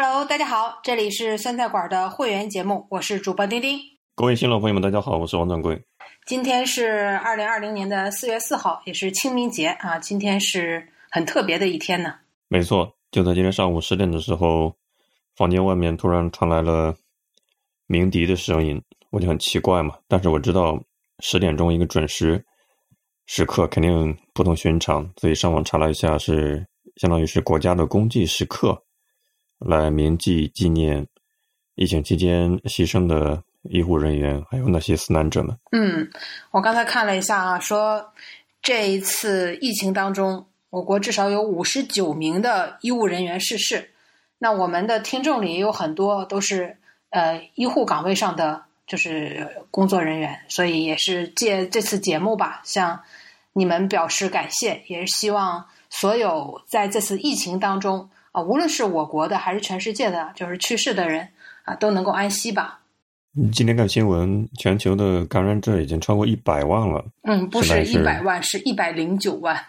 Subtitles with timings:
[0.00, 3.76] Hello，大家好，这里是酸菜馆的会员节目，我是主播丁丁。
[4.14, 5.82] 各位新老朋友们，大家好，我是王掌柜。
[6.24, 12.14] 今天是二零二零年的四月四号，也是清明节啊，今天是很特别的一天呢。
[12.46, 14.72] 没错，就在今天上午十点的时候，
[15.34, 16.94] 房间外面突然传来了
[17.88, 18.80] 鸣笛的声音，
[19.10, 19.96] 我就很奇怪嘛。
[20.06, 20.80] 但是我知道
[21.18, 22.40] 十点钟一个准时
[23.26, 28.80] 时刻肯定不同寻常，所以上网查了一下，是相当于是国家的公祭时刻，
[29.58, 31.06] 来铭记纪念
[31.74, 33.42] 疫情期间牺牲的。
[33.64, 35.54] 医护人员还有那些死难者们。
[35.72, 36.08] 嗯，
[36.52, 38.12] 我刚才看了一下啊，说
[38.62, 43.90] 这一次疫情当中，我国至少有五十九名的医务人员逝世。
[44.38, 46.78] 那我们的听众里也有很多都是
[47.10, 53.00] 呃医护岗位上的就是工作人员，所以也是借这次节目吧，向
[53.52, 61.28] 你们表示感谢，也是希望所有在这次疫情当中啊，无论是我国的还是全世界的，就是去世的人
[61.64, 62.78] 啊，都能够安息吧。
[63.52, 67.04] 今天看新闻，全球的感染者已经超过一百万了。
[67.22, 69.60] 嗯，不是一百万，是一百零九万，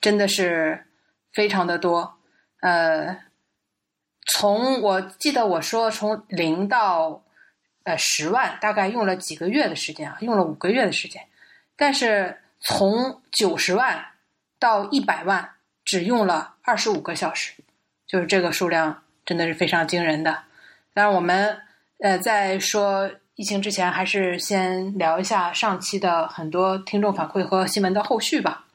[0.00, 0.86] 真的是
[1.32, 2.14] 非常的多。
[2.60, 3.18] 呃，
[4.26, 7.22] 从我记得我说从零到
[7.84, 11.22] 呃十万，大概用了几个月的时间啊，用了五个月的时间。
[11.76, 14.04] 但是从九十万
[14.58, 15.50] 到一百万，
[15.84, 17.52] 只用了二十五个小时，
[18.06, 20.44] 就是这个数量真的是非常惊人的。
[20.94, 21.58] 当然我们。
[21.98, 28.66] 呃，在说疫情之前，还是先聊一下上期的很多听众反馈和新闻的后续吧。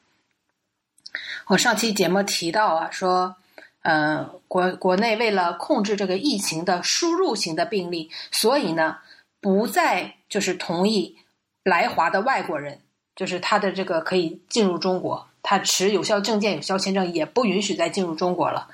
[1.46, 3.36] 我上期节目提到啊，说，
[3.84, 8.98] 呃，国国内为了控制这个疫情的输入型的病例，所以呢，
[9.40, 11.16] 不再就是同意
[11.64, 12.82] 来华的外国人，
[13.16, 18.68] 就是他的这个可以进入中国，他持有效证件、有效签证也不允许再进入中国了。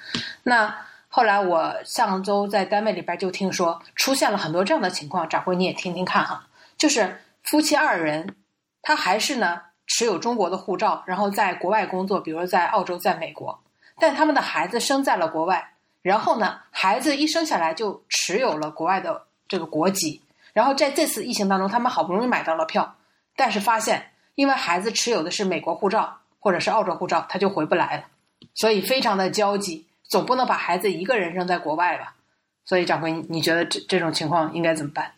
[0.44, 0.76] 那。
[1.10, 6.46] 后来我上周在单位里边就听说出现了很多这样的情况，掌柜你也听听看哈。
[6.78, 8.36] 就是夫妻二人，
[8.84, 13.58] 他还是呢持有中国的护照，然后在国外工作，比如在澳洲、在美国，
[13.98, 15.72] 但他们的孩子生在了国外，
[16.04, 20.22] 然后呢孩子一生下来就持有了国外的这个国籍，
[20.54, 22.96] 然后在这次疫情当中，他们好不容易买到了票，
[23.36, 28.06] 但是发现因为孩子持有的是美国护照或者是澳洲护照，他就回不来了，
[28.54, 29.86] 所以非常的焦急。
[30.08, 32.16] 总不能把孩子一个人扔在国外吧？
[32.64, 35.12] 所以掌柜，你觉得这这种情况应该怎么办？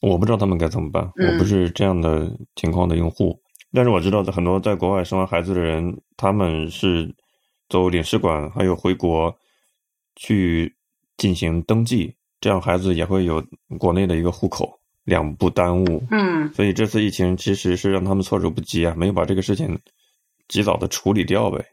[0.00, 1.04] 我不知道他们该怎么办。
[1.04, 3.38] 我不是这样的情况的用户，
[3.74, 7.14] 但是我知道很多在国外生完孩子的人，他们是
[7.68, 9.36] 走领事馆还有回国
[10.16, 10.74] 去
[11.18, 13.44] 进行登记，这样孩子也会有
[13.78, 16.02] 国内的一个户口，两不耽误。
[16.10, 19.78] 嗯，所以这次疫情其实是让他们措手不及啊，没有把这个事情
[20.48, 21.66] 及早的处理掉呗。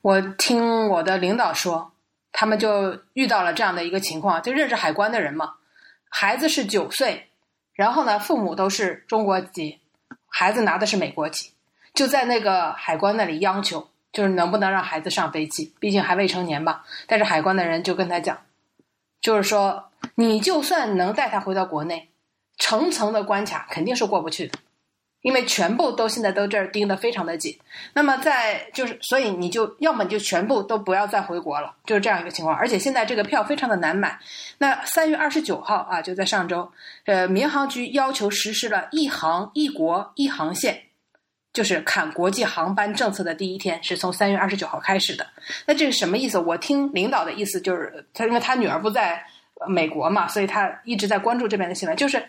[0.00, 1.92] 我听我的领导说，
[2.32, 5.54] 他们就遇到了这样的一个情况，就认识海关的人嘛，
[6.08, 7.28] 孩子是九岁，
[7.74, 9.80] 然后呢，父母都是中国籍，
[10.26, 11.52] 孩子拿的是美国籍，
[11.94, 16.82] 就在那个海关那里央求，就是能不能让孩子上飞机，毕竟还未成年嘛。
[17.06, 18.38] 但是海关的人就跟他讲，
[19.20, 22.08] 就是说，你就算能带他回到国内，
[22.58, 24.58] 层层的关卡肯定是过不去的。
[25.22, 27.56] 因为全部都现在都这儿盯得非常的紧，
[27.94, 32.56] 那么在就是，所以你就要么你就全部都不要再回国了，就是这样一个情况。
[32.56, 34.18] 而且现在这个票非常的难买。
[34.58, 36.70] 那三月二十九号啊，就在上周，
[37.06, 40.82] 呃，民航局要求实施了一航一国一航线，
[41.52, 45.24] 就是砍国际航班政策的第一天是从三月二十九号开始的。
[45.66, 46.36] 那这是什么意思？
[46.36, 49.24] 我听领导的意思就是，他因为他女儿不在
[49.68, 52.24] 美国嘛，所以他一直在关注这边的新闻，就是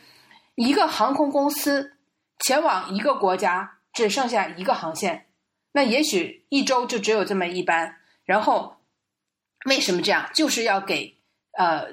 [0.54, 1.94] 一个航空公司。
[2.40, 5.28] 前往一个国家只剩下一个航线，
[5.72, 7.98] 那也许一周就只有这么一班。
[8.26, 8.78] 然后
[9.66, 10.30] 为什么这样？
[10.34, 11.18] 就是要给
[11.58, 11.88] 呃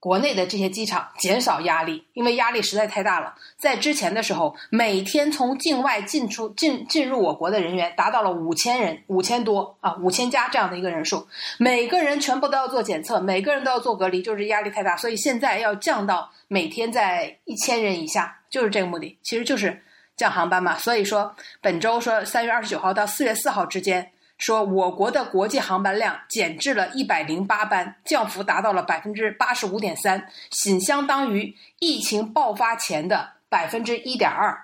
[0.00, 3.34] 国内的这些机场减少压力，因为压力实在太大了。
[3.56, 11.26] 在之前的时候，每天从境外进出进进入我国的人员达到了五千人，五千多啊，五千加这样的一个人数，
[11.58, 14.96] 每个人全部都要做检测，每个人都要做隔离，就是压力太大。
[14.96, 19.82] 所以现在要降到每天在一千人以下，就是这个目的，其实就是。
[20.18, 34.60] 降航班嘛，所以说本周说三月二十九号到四月四号之间，说我国的国际航班量减至了一百零八班，降幅达到了百分之八十五点三，仅相当于疫情爆发前的百分之一点二。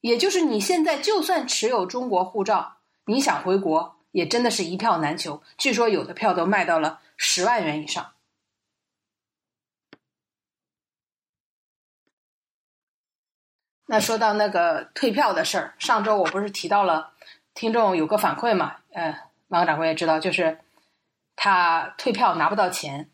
[0.00, 5.40] 也就是你现在就算持有中国护照，你想回国也真的是一票难求。
[5.56, 8.04] 据说有的票都卖到了十万元以上。
[13.86, 17.12] 那说到那个退票的事儿，上周我不是提到了，
[17.54, 19.16] 听众有个反馈嘛，呃，
[19.48, 20.58] 王掌柜也知道，就是
[21.36, 23.08] 他退票拿不到钱，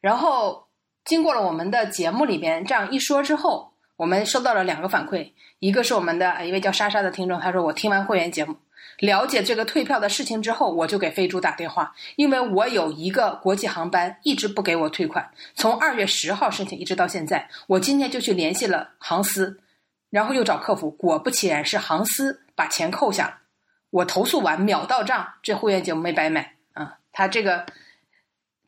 [0.00, 0.68] 然后
[1.04, 8.56] 经过了我们的节目里边这样一说之后，我们收到了两个反馈，一个是我们的一位叫莎莎的听众，他说我听完会员节目。
[8.98, 19.58] 了解这个退票的事情之后，我就给飞猪打电话，因为我有一个国际航班一直不给我退款，从二月十号申请一直到现在，我今天就去联系了航司，
[20.10, 23.38] 然后又找客服，果不其然是航司把钱扣下了，
[23.90, 27.64] 我投诉完秒到账，这会员节目没白买啊，他这个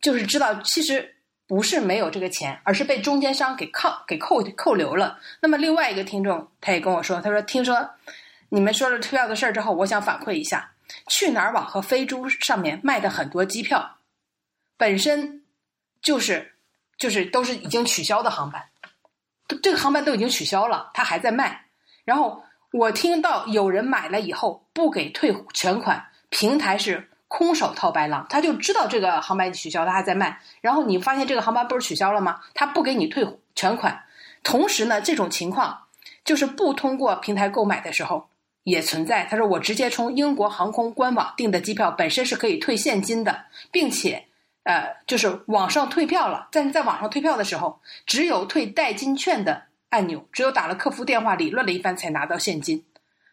[0.00, 1.16] 就是知道其实
[1.46, 5.18] 不是没有这个钱，而是被中间商给扣给扣扣留了。
[5.40, 7.90] 那么另外一个听众他也跟我说，他说听说。
[8.54, 10.74] 你们说了退票的事儿之后，我想反馈一下，
[11.08, 13.96] 去哪儿网和飞猪上面卖的很多机票，
[14.76, 15.42] 本身
[16.02, 16.52] 就是
[16.98, 18.62] 就是都是已经取消的航班，
[19.54, 21.66] 这个航班都已经取消了，他还在卖。
[22.04, 30.40] 然后我听到有人买了以后不给退全款，平台是空手套白狼，他就知道这个航班取消，他还在卖。
[30.60, 32.40] 然后你发现这个航班不是取消了吗？
[32.54, 34.02] 他不给你退全款，
[34.43, 35.82] 同时呢，这种情况
[36.25, 38.28] 就是不通过平台购买的时候。
[38.64, 39.26] 也存在。
[39.28, 44.28] 他说：“我直接从英国航空官网订的机票本身是可以退现金的，并且，
[44.64, 46.48] 呃，就是网上退票了。
[46.52, 52.84] 在在网上退票的时候，只有退代金券的按钮，只有打了客服电话理论了一番才拿到现金。”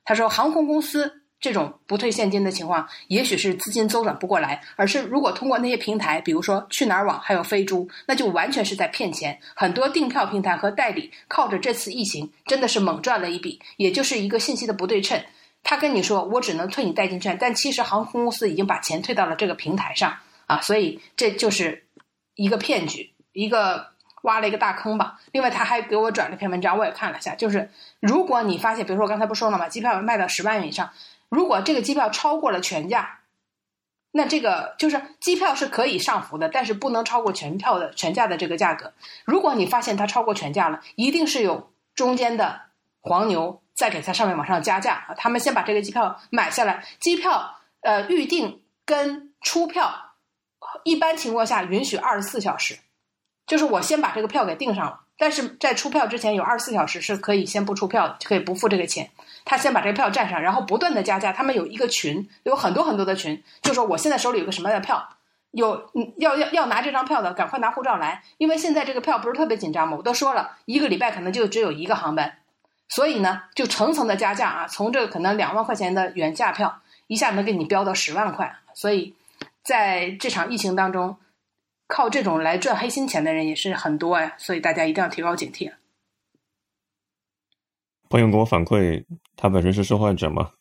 [0.06, 9.40] 他说：“航空公司。”这种不退现金的情况，也许是资金周转不过来，而是如果通过那些平台，比如说去哪儿网还有飞猪，那就完全是在骗钱。
[9.56, 15.24] 很多订票平台和代理靠着这次疫情，真的是猛赚了一笔，也就是一个信息的不对称。
[15.64, 20.18] 他跟你说我只能退你代金券，但其实航空公司已经把钱退到了这个平台上
[20.50, 21.86] 啊，所以这就是
[22.34, 23.92] 一个骗局，一个
[24.24, 25.20] 挖了一个大坑吧。
[25.32, 27.70] 另外他还给我转了篇文章，我也看了一下，就是
[28.00, 29.70] 如果你发现，比如说我刚才不说了吗？
[29.70, 30.90] 机票卖到十万元以上。
[31.30, 33.20] 如果这个机票超过了全价，
[34.12, 38.92] 那这个就是机票是可以上浮的，但是不能超过全票的全价的这个价格。
[39.26, 42.62] 如果你发现它超过全价了，一定是有中间的
[43.02, 45.14] 黄牛在给它上面往上加价啊。
[45.16, 50.09] 他们先把这个机票买下来，机票呃预定跟出票，
[50.84, 52.78] 一般情况下允许二十四小时，
[53.48, 55.02] 就是我先把这个票给订上了。
[55.18, 59.10] 但是在出票之前有二十四小时是可以先不出票的，可以不付这个钱。
[59.44, 61.34] 他先把这个票占上，然后不断的加价。
[61.34, 65.10] 他们有一个群，有很多很多的群，就说我现在手里有个什么样的票，
[65.52, 69.98] 有要要要拿这张票的，赶快拿护照来，因为现在这个票不是特别紧张嘛。
[69.98, 72.38] 我都说了一个礼拜可能就只有一个航班，
[72.88, 78.56] 所以呢就层层的加价啊，从这个可能两万块钱的原价票一下能给你飙到十万块。
[78.74, 79.16] 所以
[79.70, 81.16] 在这场疫情当中。
[81.92, 85.68] 靠这种来赚黑心钱的人也是很多呀，所以大家一定要提高警惕。
[88.10, 89.04] 朋友给我反馈，
[89.36, 90.52] 他本身是受害者嘛，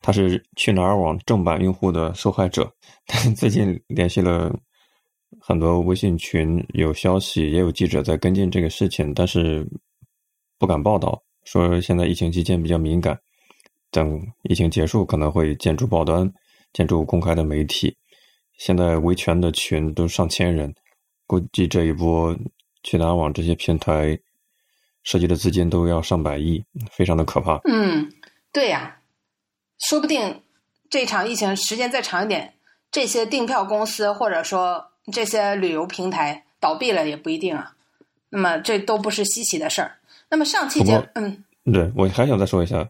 [0.00, 2.72] 他是去哪儿网正版用户的受害者，
[3.08, 4.56] 但最近联系了
[5.40, 9.66] 很多微信群，有消息也有记者在跟进这个事情，但是
[10.60, 13.18] 不敢报道，说现在疫情期间比较敏感，
[13.90, 16.32] 等疫情结束可能会建筑报端，
[16.72, 17.96] 建筑公开的媒体。
[18.56, 20.74] 现在维权的群都上千人，
[21.26, 22.34] 估计这一波
[22.82, 24.18] 去哪儿网这些平台
[25.02, 27.60] 涉及的资金都要上百亿，非常的可怕。
[27.64, 28.10] 嗯，
[28.52, 28.98] 对呀，
[29.78, 30.40] 说不定
[30.88, 32.54] 这场疫情时间再长一点，
[32.90, 37.74] 这些订票公司或者说这些旅游平台倒闭了也不一定啊。
[38.30, 39.98] 那么这都不是稀奇的事儿。
[40.30, 42.88] 那么上期节嗯，对我还想再说一下，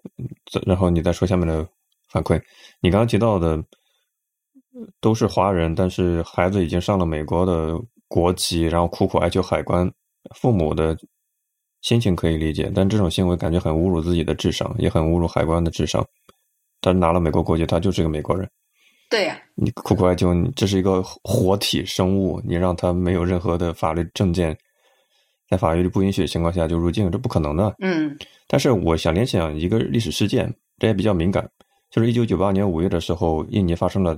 [0.64, 1.66] 然后你再说下面的
[2.08, 2.40] 反馈。
[2.80, 3.61] 你刚刚提到的。
[5.00, 7.78] 都是华人，但是孩子已经上了美国的
[8.09, 9.90] 国籍，然后苦苦哀求海关，
[10.35, 10.97] 父母的
[11.83, 16.06] 心情可以理解，但这种行为感觉很侮辱自己的智商，也很侮辱海关的智商。
[16.80, 18.49] 他拿了美国国籍，他就是个美国人。
[19.09, 24.56] 对呀，你苦苦哀求，你这是一个活体生物，你让他没有任何的法律证件，
[25.49, 27.75] 在法律不允许的情况下就入境，这不可能的。
[27.80, 28.16] 嗯。
[28.47, 31.49] 但是我想联想一个历史事件，这也比较敏感，
[31.90, 34.16] 就是一九九八年五月的时候，印尼发生了。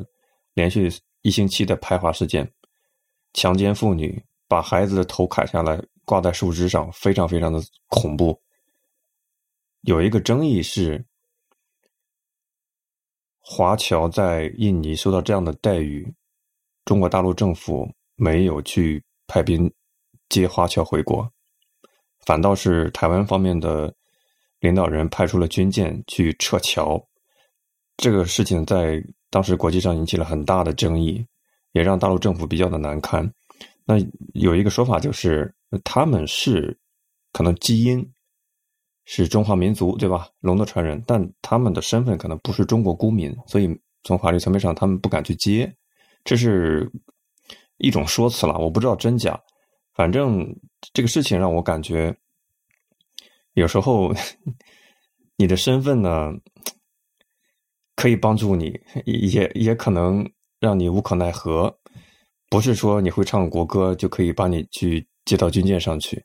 [0.59, 0.91] 连续
[1.23, 2.53] 一星期的排华事件，
[3.33, 8.43] 强奸妇女，把孩子的头砍下来挂在树枝上，非常非常的恐怖。
[9.83, 11.07] 有一个争议是，
[13.39, 16.13] 华侨在印尼受到这样的待遇，
[16.85, 19.73] 中国大陆政府没有去派兵
[20.29, 21.33] 接华侨回国，
[22.27, 23.95] 反倒是台湾方面的
[24.59, 27.01] 领导人派出了军舰去撤侨。
[27.99, 29.05] 这个事情在。
[29.31, 31.23] 当时国际上引起了很大的争议，
[31.73, 33.31] 也让大陆政府比较的难堪。
[33.85, 33.97] 那
[34.33, 36.75] 有一个说法就是，他们是
[37.31, 38.11] 可能基因
[39.05, 40.31] 是中华民族，对吧？
[40.41, 43.69] 龙的传人，但他们的身份可能不是中国公民，所以
[44.03, 45.71] 从法律层面上，他们不敢去接。
[46.25, 46.91] 这是
[47.77, 49.39] 一种说辞了，我不知道真假。
[49.93, 50.43] 反正
[50.95, 52.17] 这个事情让我感觉，
[53.53, 54.11] 有时候
[55.37, 56.33] 你的身份呢，
[57.99, 60.25] 可以帮助你，也也可能
[60.61, 61.77] 让你无可奈何。
[62.49, 66.25] 不是说你会唱国歌就可以把你去接到军舰上去。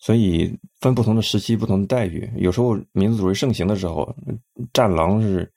[0.00, 2.28] 所以分不同的时期，不同的待遇。
[2.36, 4.12] 有时候民族主义盛行的时候，
[4.72, 5.48] 战狼是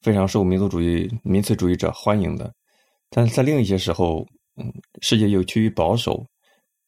[0.00, 2.46] 非常受民族主义、民粹主义者欢迎的；
[3.10, 4.26] 但是在另一些时候，
[4.56, 6.26] 嗯，世界又趋于保守，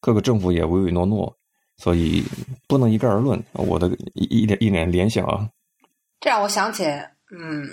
[0.00, 1.37] 各个政府也唯唯诺诺，
[1.76, 2.25] 所以
[2.66, 3.38] 不能一概而论。
[3.52, 5.47] 我的一一点一点联想啊，
[6.21, 6.85] 这让我想起，
[7.38, 7.69] 嗯，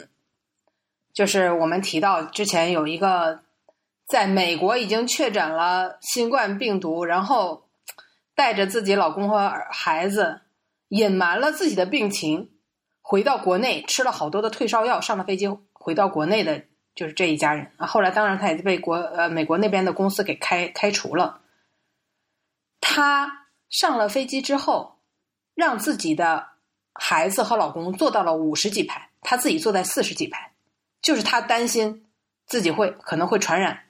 [1.14, 3.42] 就是我们提到之前有一个
[4.08, 7.68] 在美国已经确诊了新冠病毒，然后。
[8.34, 10.42] 带着自己老公和孩子，
[10.88, 12.50] 隐瞒了自己的病情，
[13.02, 16.64] 回到国内吃了好多的退烧药，上了飞机回到国内的，
[16.96, 17.86] 就是这一家人啊。
[17.86, 21.42] 后来当然他也被国呃美国那边的公司给开开除了。
[22.80, 24.98] 他上了飞机之后，
[25.54, 26.48] 让自己的
[26.94, 30.51] 孩子和老公坐到了五十几排，他自己坐在四十几排，
[31.02, 32.06] 就是他担心
[32.46, 33.84] 自己会可能会传染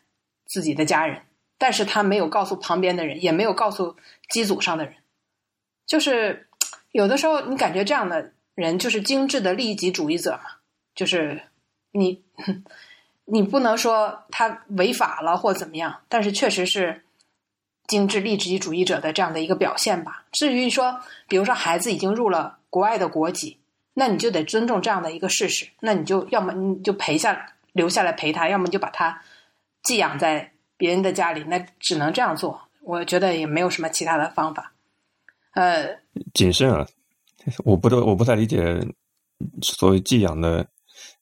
[0.45, 1.21] 自己的家人。
[1.57, 3.95] 但是他没有告诉旁边的人，也没有告诉
[4.29, 4.95] 机组上的人，
[5.85, 6.49] 就是
[6.91, 10.49] 有的时候你感觉这样的人就是精致的利己主义者嘛，
[10.95, 11.39] 就是
[11.91, 12.23] 你
[13.25, 17.03] 你不能说他违法了或怎么样，但是确实是
[17.85, 20.25] 精致利己主义者的这样的一个表现吧。
[20.31, 23.60] 至于说，比如说孩子已经入了国外的国籍，
[23.93, 29.21] 那你就得尊重这样的一个事实，那你就要么你就陪下留下来陪他，要么就把他
[29.83, 30.51] 寄养在。
[30.81, 32.59] 别人的家里，那只能这样做。
[32.81, 34.73] 我觉得也没有什么其他的方法。
[35.53, 35.95] 呃，
[36.33, 36.83] 谨慎啊！
[37.63, 38.83] 我不都我不太理解
[39.61, 40.65] 所谓寄养的。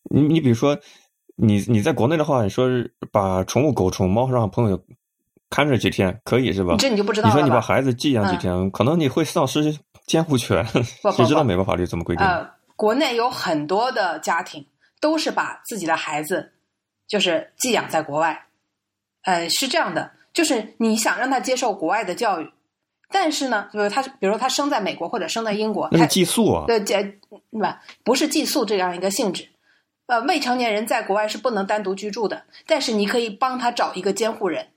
[0.09, 0.79] 你你比如说，
[1.35, 2.69] 你你在国内的话，你说
[3.11, 4.81] 把宠物狗、宠物猫让朋友
[5.49, 6.77] 看着几天，可以是吧？
[6.79, 10.65] 这你就不知道你说你把孩子寄养几天，可能你会丧失监护权。
[11.17, 12.25] 谁知道美国法律怎么规定？
[12.25, 12.49] 呃，
[12.79, 14.65] 国内有很多的家庭
[15.01, 16.53] 都是把自己的孩子
[17.09, 18.45] 就是寄养在国外。
[19.23, 22.49] 呃，是这样的，就是你想让他接受国外的教育，
[23.09, 26.79] 但是呢，就是他，比如说他生在美国或者生在英国，那是寄宿啊，对，
[27.59, 27.81] 吧？
[28.05, 29.49] 不是寄宿这样一个性质。
[30.05, 34.69] 呃，未成年人在国外是不能单独居住的，但是你可以帮他找一个监护人，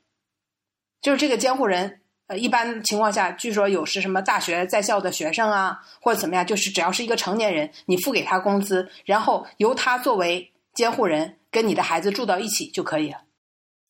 [1.01, 13.19] 就是这个监护人，呃，一般情况下，据说有是什么大学在校的学生啊，或者怎么样，就是只要是一个成年人，你付给他工资，然后由他作为监护人跟你的孩子住到一起就可以了。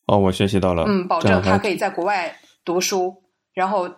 [0.07, 0.83] 哦，我学习到了。
[0.87, 2.35] 嗯，保证他可以在国外
[2.65, 3.23] 读书，
[3.53, 3.89] 然后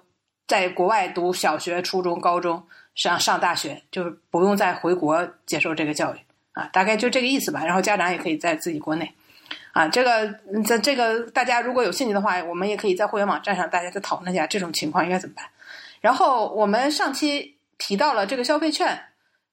[0.47, 2.61] 在国外读小学、初中、高中，
[2.93, 6.19] 上上大学，就是不用再回国接受这个教育
[6.51, 7.65] 啊，大概就这个意思吧。
[7.65, 9.11] 然后家长也可以在自己国内
[9.75, 15.45] 啊，这个在这个大家如果有兴趣的话，我们也可以在会员网站上大家再讨论一下这种情况应该怎么办。
[15.99, 18.97] 然后我们上期提到了这个消费券，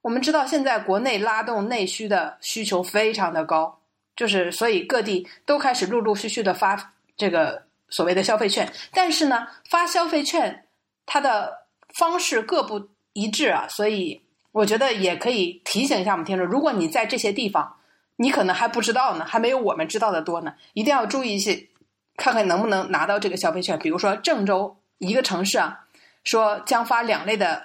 [0.01, 3.81] 我们知道现在国内拉动内需的需求非常的高。
[4.15, 10.67] 就是，所以各地都开始陆陆续续的发这个所谓的消费券，但是呢，发消费券
[11.05, 11.67] 它的
[11.99, 17.75] 方式各不一致啊，所以我觉得也可以提醒一下我们听众，如果你在这些地方，
[18.23, 21.67] 你可能还不知道呢，还没有我们知道的多呢，一定要注意一些，
[22.17, 23.77] 看看能不能拿到这个消费券。
[23.81, 25.81] 比如说郑州一个城市啊，
[26.23, 27.65] 说将发两类的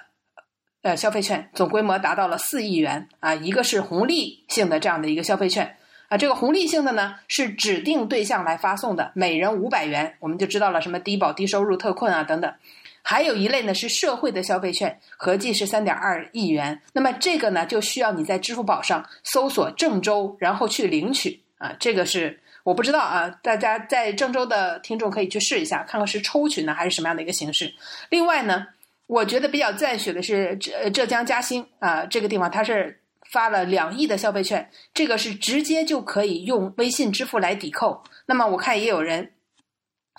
[0.82, 5.76] 呃消费券，总规模达到了四亿元啊，一个是红利性的这样的一个消费券。
[6.08, 12.52] 啊，这个红利性的呢是指定对象来发送的，每人五百元，我们就知道了什么低保、低收入、特困啊等等。
[13.02, 16.80] 还有一类呢是社会的消费券，合计是三点二亿元。
[16.92, 21.74] 那么这个呢就需要你在支付宝上搜索郑州，然后去领取啊。
[21.78, 27.72] 这个是我不知道啊，大家在郑州的听众可以去试一下，看看是抽取呢还是什么样的一个形式。
[28.10, 28.66] 另外呢，
[29.06, 33.00] 我觉得比较赞许的是浙浙江嘉兴啊这个地方，它是。
[33.30, 38.02] 发了两亿的消费券，这个是直接就可以用微信支付来抵扣。
[38.24, 39.32] 那么我看也有人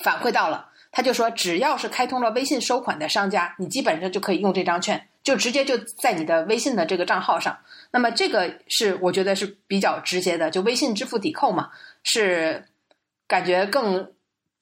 [0.03, 7.57] 反馈到了，他就说只要是开通了微信收款的商家，你基本上就可以用这张券，就直接就在你的微信的这个账号上。
[7.91, 11.69] 那么这个是我觉得是比较直接的，就微信支付抵扣嘛，
[12.03, 12.65] 是
[13.27, 14.11] 感觉更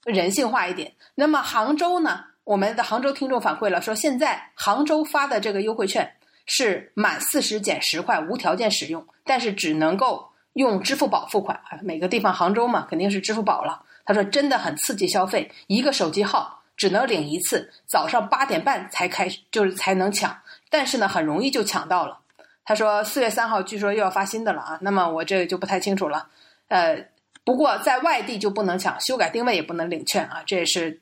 [0.05, 0.93] 人性化一点。
[1.15, 6.13] 那么杭州呢，我们的杭州听众反馈了，说现在杭州发的这个优惠券。
[6.49, 11.77] 是满四十减十块，无条件使用，但是只能够用支付宝付款啊。
[11.83, 13.83] 每个地方，杭州嘛，肯定是支付宝了。
[14.07, 20.35] 他说真的很刺激消费，一个手机号只能领一次，早上八点半才开，就是才能抢，
[20.69, 22.17] 但是呢，很容易就抢到了。
[22.63, 26.29] 他说四月三号据说又要发新的了啊，那么我这就不太清楚了。
[26.69, 27.05] 呃，
[27.43, 31.01] 不过在外地就不能抢，修改定位也不能领券啊，这也是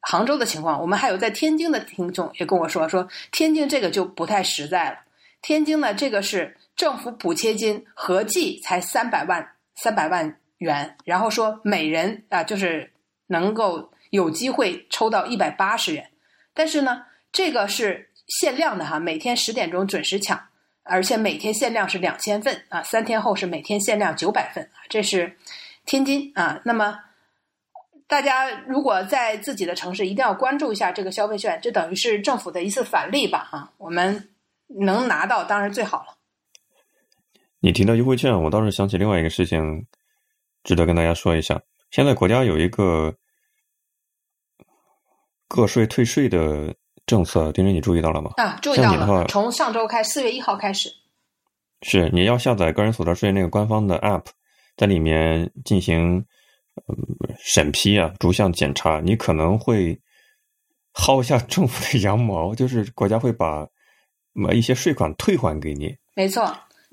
[0.00, 0.80] 杭州的情况。
[0.80, 4.98] 我们还有在天津的听众也跟我说，说天津这个就不太实在了。
[5.42, 12.92] 天津呢，这个是政府补贴金合计才三百万三百万元，然后说每人啊就是
[13.28, 16.10] 能够有机会抽到一百八十元，
[16.52, 20.48] 但是呢，这个是限量的哈，每天十点钟准时抢，
[20.82, 25.36] 而且每天限量是两千份啊，三天后是每天限量九百份啊，这是。
[25.86, 26.98] 天津啊，那么
[28.06, 33.46] 大家如果在自己的城市，一定要关注一下这个消费券，这等于是政府的一次返利吧？
[33.52, 34.30] 哈，我们
[34.66, 36.16] 能拿到当然最好了。
[37.60, 39.84] 你提到优惠券，我倒是想起另外一个事情，
[40.64, 41.60] 值得跟大家说一下。
[41.90, 43.14] 现在国家有一个
[45.46, 46.74] 个税退税的
[47.06, 48.32] 政策，丁丁，你注意到了吗？
[48.38, 49.26] 啊，注意到了。
[49.26, 50.90] 从上周开，四月一号开始，
[51.82, 54.26] 是你要下载个人所得税那个官方的 App。
[54.76, 56.24] 在里面进行
[57.38, 59.96] 审批啊，逐项检查，你可能会
[60.94, 63.64] 薅一下政府的 羊毛，就是国家会把
[64.32, 65.94] 某一些税款退还给你。
[66.16, 66.52] 没错，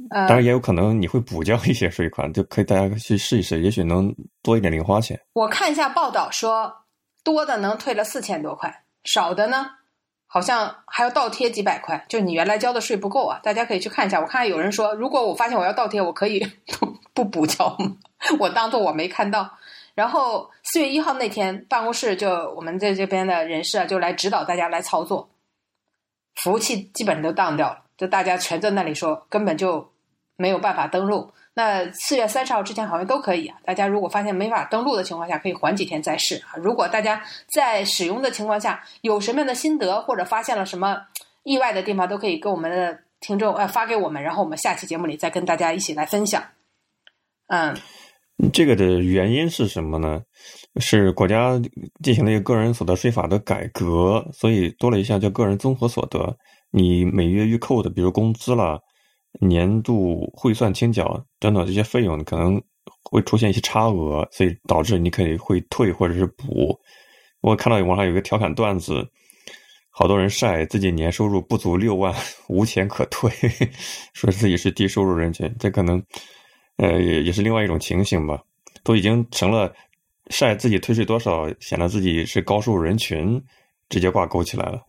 [0.10, 5.20] 当然也有可能你会补交一些税款，就可以大家去试一试，也许能多一点零花钱。
[5.34, 6.74] 我看一下报道说，
[7.24, 9.66] 多的能退了四千多块，少的呢？
[10.34, 13.38] 好像还要倒贴几百块，就你原来交的税不够啊！
[13.44, 14.22] 大家可以去看一下。
[14.22, 16.40] 我看有人说，如果我发现我要倒贴，我可以
[16.80, 17.98] 不不补交吗？
[18.40, 19.52] 我当做我没看到。
[19.94, 25.30] 然后四月一号那天，办公室就我们在这边的人事啊，就来指导大家来操作，
[26.36, 29.91] 服务器基本上都当掉了，就大家全在那里说，根本就
[30.42, 31.32] 没有办法登录。
[31.54, 33.58] 那四月三十号之前好像都可以啊。
[33.66, 36.56] 大家如果发现没法登录的情况下，可以缓几天再试啊。
[36.56, 37.22] 如果大家
[37.54, 40.98] 在使用的情况下有什么样的心得，或者发现了什么
[41.44, 46.42] 意外的地方，都可以跟我们的听众呃发给我们，然后我们下期节目里再跟大家一起来分享。
[47.48, 47.76] 嗯，
[48.54, 50.22] 这个的原因是什么呢？
[50.80, 51.62] 是国家
[52.02, 56.38] 进行了一个个人所得税法的改革，所以多了一项叫个人综合所得。
[56.72, 58.80] 你每月预扣的，比如工资了。
[59.40, 62.62] 年度汇算清缴等等这些费用可能
[63.04, 66.80] 会出现一些差额，所以导致你可以会退或者是补。
[67.42, 69.08] 我看到网上有个调侃段子，
[69.90, 72.14] 好多人晒自己年收入不足六万，
[72.48, 73.32] 无钱可退，
[74.14, 75.52] 说自己是低收入人群。
[75.60, 76.04] 这可能
[76.78, 78.44] 呃也也是另外一种情形吧，
[78.84, 79.74] 都已经成了
[80.30, 83.42] 晒自己退税多少，显得自己是高收入人群，
[83.90, 84.82] 直接挂钩起来了。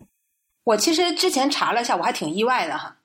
[0.64, 2.98] 我其实之前查了一下，我还挺意外的哈。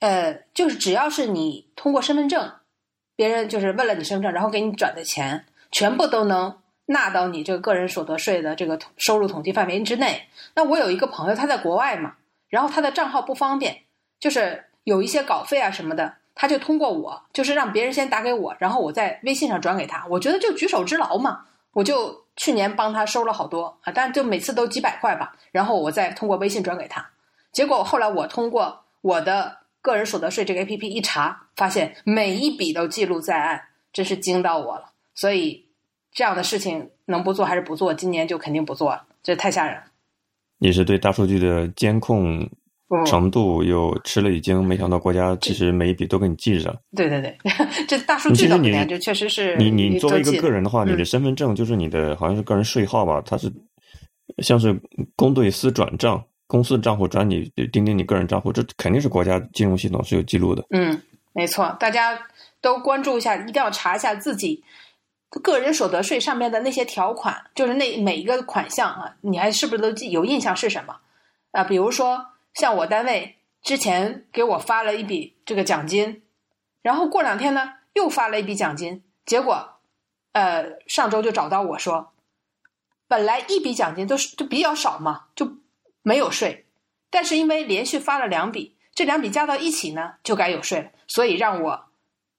[0.00, 2.50] 呃，就是只要是你通过身份证，
[3.16, 10.26] 别人就是问了你身份证，然后给你转的钱，全部都能纳到你这个个人所得税的这个收入统计范围之内。
[10.54, 12.14] 那我有一个朋友，他在国外嘛，
[12.48, 13.82] 然后他的账号不方便，
[14.18, 20.06] 就是有一些稿费啊什么的，他就通过我，就是让别人先打给我，然后我在微信上转给他。
[20.08, 27.06] 我觉得就举手之劳嘛，我就去年帮他收了好多啊，但就每次都几百块吧，然后我再通过微信转给他。
[27.52, 29.59] 结果后来我通过我的。
[29.82, 33.60] 个人所得税这个 A P P 一查，发现每一笔都记录在案，
[33.92, 34.92] 真是惊到我了。
[35.14, 35.66] 所以
[36.12, 37.92] 这样的事情能不做还是不做？
[37.94, 39.82] 今年就肯定不做了，这太吓人了。
[40.58, 42.48] 你是对大数据的监控
[43.06, 46.78] 程度有吃了一惊，没想到国家其实每一笔都给你记着。
[46.94, 47.38] 对对对，
[47.88, 53.22] 这大数据的里面就确实是你你作为一个个人的话，你的身份证就是你的好像是个人税号吧？
[53.24, 53.50] 它是
[54.38, 54.78] 像是
[55.16, 56.22] 公对私转账。
[56.50, 60.66] 公司账户转你钉钉你个人账户，这肯定是国家金融系统是有记录的。
[60.70, 61.00] 嗯，
[61.32, 62.20] 没错，大家
[62.60, 64.64] 都关注一下，一定要查一下自己
[65.30, 70.96] 个人所得税上面的那些条款，就是那每一个款项啊，你还是不是都记有印象是什么
[71.52, 71.62] 啊？
[71.62, 76.22] 比如说像我单位之前给我发了一笔这个奖金，
[76.82, 79.76] 然后过两天呢又发了一笔奖金，结果
[80.32, 82.10] 呃上周就找到我说，
[83.06, 85.59] 本来一笔奖金都是就比较少嘛，就。
[86.02, 86.66] 没有税，
[87.10, 91.86] 但是因为连续发了两笔，这两笔加到一起呢，就该有税了，所以让我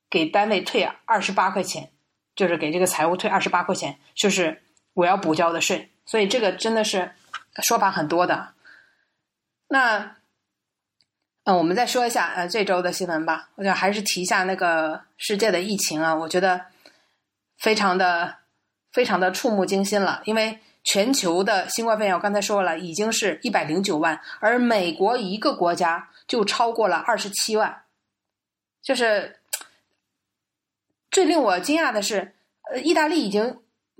[0.09, 1.91] 给单位退二十八块钱，
[2.35, 5.91] 就是给这个财务退二十八块钱，就是我要补交的税。
[6.05, 7.11] 所以这个真的是
[7.61, 8.53] 说法很多的。
[9.67, 10.15] 那，
[11.43, 13.49] 嗯，我们再说一下呃这周的新闻吧。
[13.55, 16.65] 我想还是提一下那个世界的疫情啊，我觉得
[17.59, 18.37] 非常的
[18.91, 20.59] 非常的触目惊心了，因为。
[20.83, 27.83] 全球的新冠肺炎，我刚才说了，已经是一百零九万，而美国一个国家就超过了二十七万。
[28.81, 29.39] 就是
[31.11, 32.33] 最令我惊讶的是，
[32.71, 33.59] 呃，意大利已经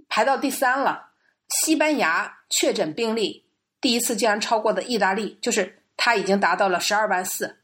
[0.10, 1.10] 排到第三了。
[1.50, 3.46] 西班牙确诊病例
[3.80, 7.58] 第一次竟然超过的意大利，就是它已经达到了十二万四。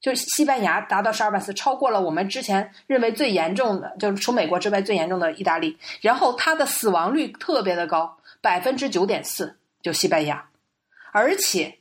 [0.00, 5.78] 就是西班牙达到十二万四，超过了我们之前认为最严重的，就是除美国之外最严重的意大利。
[6.00, 10.50] 然后它的死亡率特别的高，百分之九点四，就西班牙。
[11.12, 11.78] 而且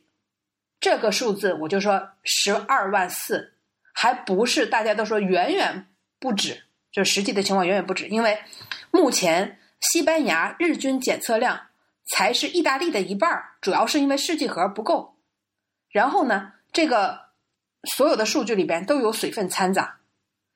[0.80, 3.56] 这个数字，我就说十二万四，
[3.92, 5.88] 还不是大家都说远远
[6.20, 8.40] 不止，就实际的情况远远不止，因为
[8.92, 11.68] 目前西班牙日均检测量
[12.06, 15.18] 才是意大利的一半主要是因为试剂盒不够。
[15.90, 17.30] 然后呢，这个。
[17.84, 20.02] 所有的数据里边都有水分掺杂，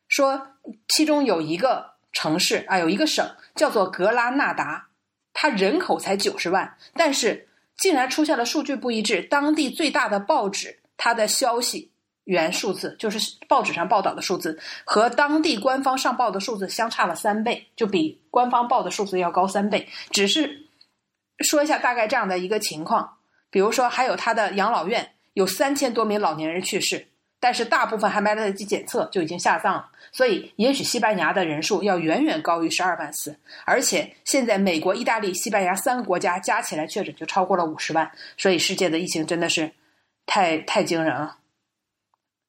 [0.07, 0.49] 说
[0.87, 4.89] 其中有一个城市啊，有一个省叫做格拉纳达，
[5.37, 9.21] 它人口才九十万，但是竟然出现了数据不一致。
[9.23, 11.91] 当地最大的报纸它的消息
[12.23, 19.87] 源数字，就是报纸上报道的数字，和当地官方上报的数字相差了三倍，就比官方报的数字要高三倍。
[20.09, 20.67] 只是
[21.39, 23.17] 说一下大概这样的一个情况，
[23.49, 27.09] 比如说还有他的养老院有三千多名老年人去世。
[27.45, 39.71] 但是大部分还没来得及检测就已经下葬了，所以也许西班牙的人数要远远高于十二万四，而且现在美国、意大利、西班牙三个国家加起来确诊就超过了五十万，所以世界的疫情真的是
[40.25, 41.37] 太太惊人了。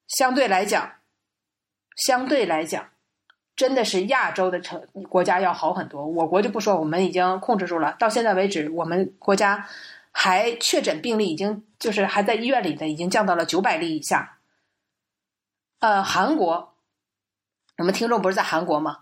[0.09, 0.91] 相对来讲，
[1.97, 2.89] 相对来讲，
[3.55, 4.81] 真的是亚洲的城
[5.11, 6.07] 国家要好很多。
[6.07, 9.69] 我国就不说，我们已经控制住了，到现在为止，我们国家
[10.11, 14.36] 还确诊病例已经就是还在医院里的已经降到了九百例以下。
[15.79, 16.75] 呃，韩国，
[17.77, 19.01] 我们听众不是在韩国吗？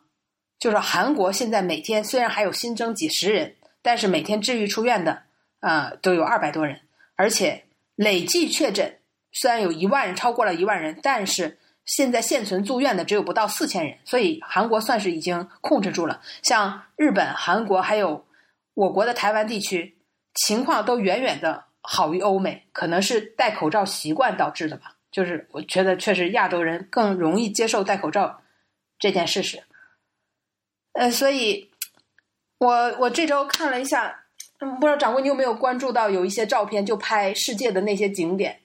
[0.58, 5.22] 就是韩国现在每天虽然还有新增几十人，但是每天治愈出院的
[5.60, 6.80] 啊都有二百多人，
[7.14, 8.98] 而且累计确诊
[9.30, 16.22] 虽然有一万人，超过了一万人，但是现在现存住院的只有不到四千人，所以韩国算是已经控制住了。
[16.42, 18.26] 像日本、韩国还有
[18.74, 19.96] 我国的台湾地区，
[20.34, 24.93] 情况都远远的好于欧美，可能是戴口罩习惯导致的吧。
[25.14, 28.42] 就是我觉得确实亚洲人更容易接受戴口罩
[28.98, 29.62] 这件事实，
[30.94, 31.70] 呃，所以，
[32.58, 34.24] 我我这周看了一下，
[34.58, 38.62] 不知道掌柜你有没有关注到有一些照片，就拍世界的那些景点，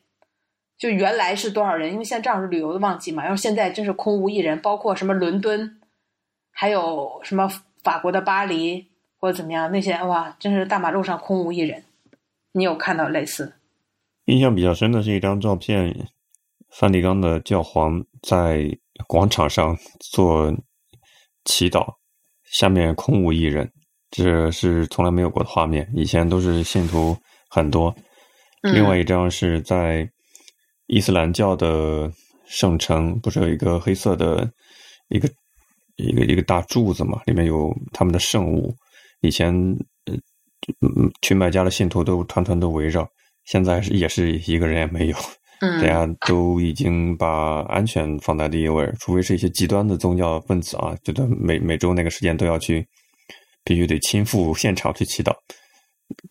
[0.76, 5.80] 就原来是多少人，因为现在正好是旅游的旺季嘛，然后现在真是空无一人，包括什么伦敦，
[6.52, 7.48] 还有什么
[7.84, 8.88] 法国的巴黎
[9.20, 11.84] 或者怎么样那些，哇，真是大马路上空无一人。
[12.54, 13.54] 你有看到类似？
[14.26, 15.96] 印象比较深的是一张照片。
[16.72, 18.66] 梵蒂冈的教皇在
[19.08, 20.54] 广场上做
[21.46, 21.86] 祈祷，
[22.46, 23.72] 下面空无一人，
[24.12, 25.90] 这是从来没有过的画面。
[25.96, 27.18] 以前都是信徒
[27.50, 27.94] 很多。
[28.62, 30.10] 另外一张是在
[30.88, 32.12] 伊斯兰教的
[32.46, 34.52] 圣城，不是有一个黑色的
[35.08, 35.30] 一个
[35.96, 37.22] 一个一个大柱子嘛？
[37.26, 38.76] 里面有他们的圣物。
[39.22, 39.54] 以前
[40.06, 40.16] 呃
[41.22, 43.10] 去麦加的信徒都团团都围绕，
[43.46, 45.18] 现在是也是一个人也没有。
[45.60, 52.88] 大家都已经把安全放在第一位，除非是一些极端的宗教分子啊，觉得每每周那个时间都要去，
[53.64, 55.36] 必须得亲赴现场去祈祷。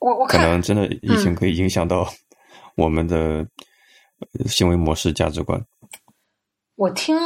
[0.01, 2.09] 我我可能真的疫情可以影响到
[2.75, 3.47] 我们的
[4.47, 5.62] 行为模式、价值观。
[6.75, 7.17] 我听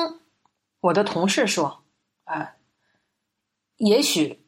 [0.80, 1.84] 我的同事说，
[2.24, 2.56] 啊，
[3.76, 4.44] 也许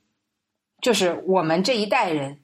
[0.82, 2.43] 就是我们这一代人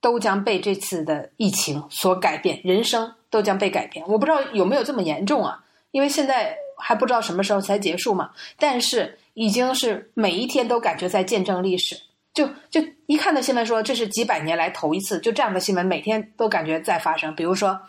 [0.00, 3.14] 都将被这次的疫情所改变人生。
[3.30, 5.64] 都将被改变，我不知道有没有这么严重啊？
[5.92, 8.32] 因为现在还不知道什么时候才结束嘛。
[8.58, 11.94] 但是已经是每一天都感觉在见证历史，
[12.34, 17.32] 就就一看到新闻说这是几百年来头一次，就这样的新闻每天都感觉在发生。
[17.36, 17.80] 比如说，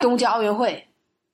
[0.00, 0.88] 东京奥运会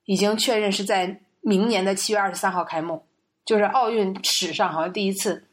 [0.04, 3.02] 已经确认是在明年的七月二十三号开幕，
[3.46, 5.46] 就是奥运史上好像第一次，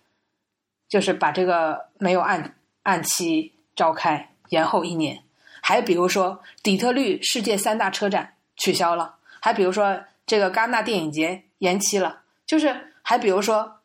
[0.89, 5.23] 就是把这个没有按按期召开，延后一年。
[5.61, 13.79] 还比如说，底特律世界三大车展取消了；还比如说，这个戛纳电影节延期了；就是还比如说，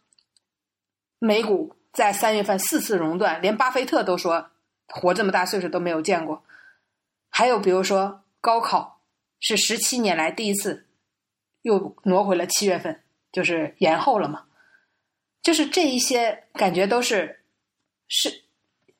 [1.20, 4.50] 美股在三月份四次熔断，连巴菲特都说
[4.88, 6.42] 活这么大岁数都没有见过；
[7.30, 9.00] 还有比如说，高考
[9.38, 10.86] 是十七年来第一次
[11.62, 14.46] 又挪回了七月份，就是延后了嘛。
[15.42, 17.40] 就是这一些感觉都是
[18.08, 18.42] 是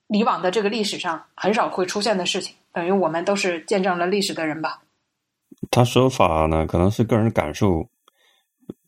[0.09, 2.55] 以往的这个历史上很少会出现的事情。
[2.73, 4.83] 等于我们都是见证了历史的人吧？
[5.71, 7.89] 他说法呢，可能是个人感受，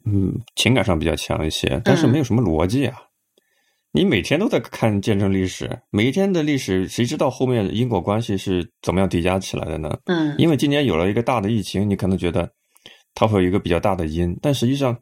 [0.05, 2.97] 嗯，情感上比较强一些，但是没有什么逻辑啊。
[3.93, 9.99] 你每天都在看见证历史，每一天的历史，谁知道后面因果关系是怎么样叠加起来的呢？
[10.05, 12.49] 嗯，因为今年有了一个大的疫情，你可能觉得
[13.15, 14.97] 它会有一个比较大的因，但实际上，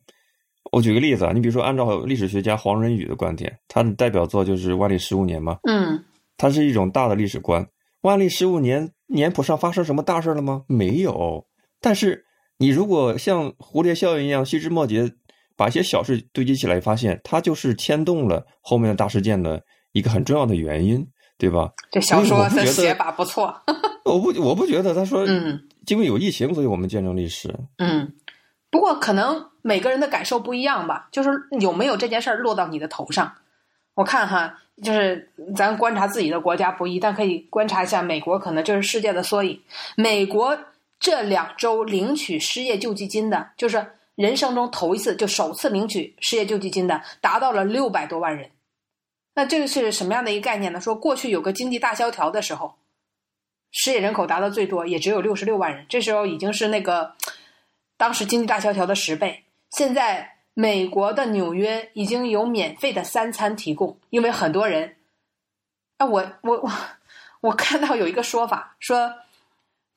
[0.72, 6.02] 我举个例子啊，你比如说，按照历史学家黄仁宇的观点，他的代表作就是《万历十五年》嘛，嗯，
[6.38, 7.68] 它是一种大的历史观。
[8.00, 10.64] 万历十五年年谱上发生什么大事了吗？
[10.68, 11.46] 没有。
[11.80, 12.24] 但是
[12.56, 15.12] 你如果像蝴蝶效应一样细枝末节，
[15.56, 21.04] 把一些小事堆积起来，发现它就是牵动了后面的大事件的一个很重要的原因，
[21.36, 21.72] 对吧？
[21.90, 23.52] 这小说的写法不错。
[24.04, 27.52] 我不，我不觉得他说，嗯，因为有疫情，所以我们见证历史。
[27.78, 28.14] 嗯，
[28.70, 33.32] 不过可能每个人的感受不一样吧，就是有没有这件事儿落到你的头上。
[33.98, 39.60] 我看哈，就是咱观察自己的国家不易，但可以观察一下美国，可能就是世界的缩影。
[39.96, 40.56] 美国
[41.00, 43.84] 这两周领取失业救济金的，就是
[44.14, 48.48] 人生中头一次就首次领取失业救济金的，达到了六百多万人。
[49.34, 50.80] 那这个是什么样的一个概念呢？
[50.80, 52.76] 说过去有个经济大萧条的时候，
[53.72, 57.14] 失业人口达到最多也只有六十六万人，这时候已经是那个
[57.96, 59.42] 当时经济大萧条的十倍。
[59.70, 60.37] 现在。
[60.60, 64.96] 美国的纽约已经有免费的三餐提供，因为很多人，
[65.98, 66.72] 啊，我我我
[67.42, 69.14] 我看到有一个说法，说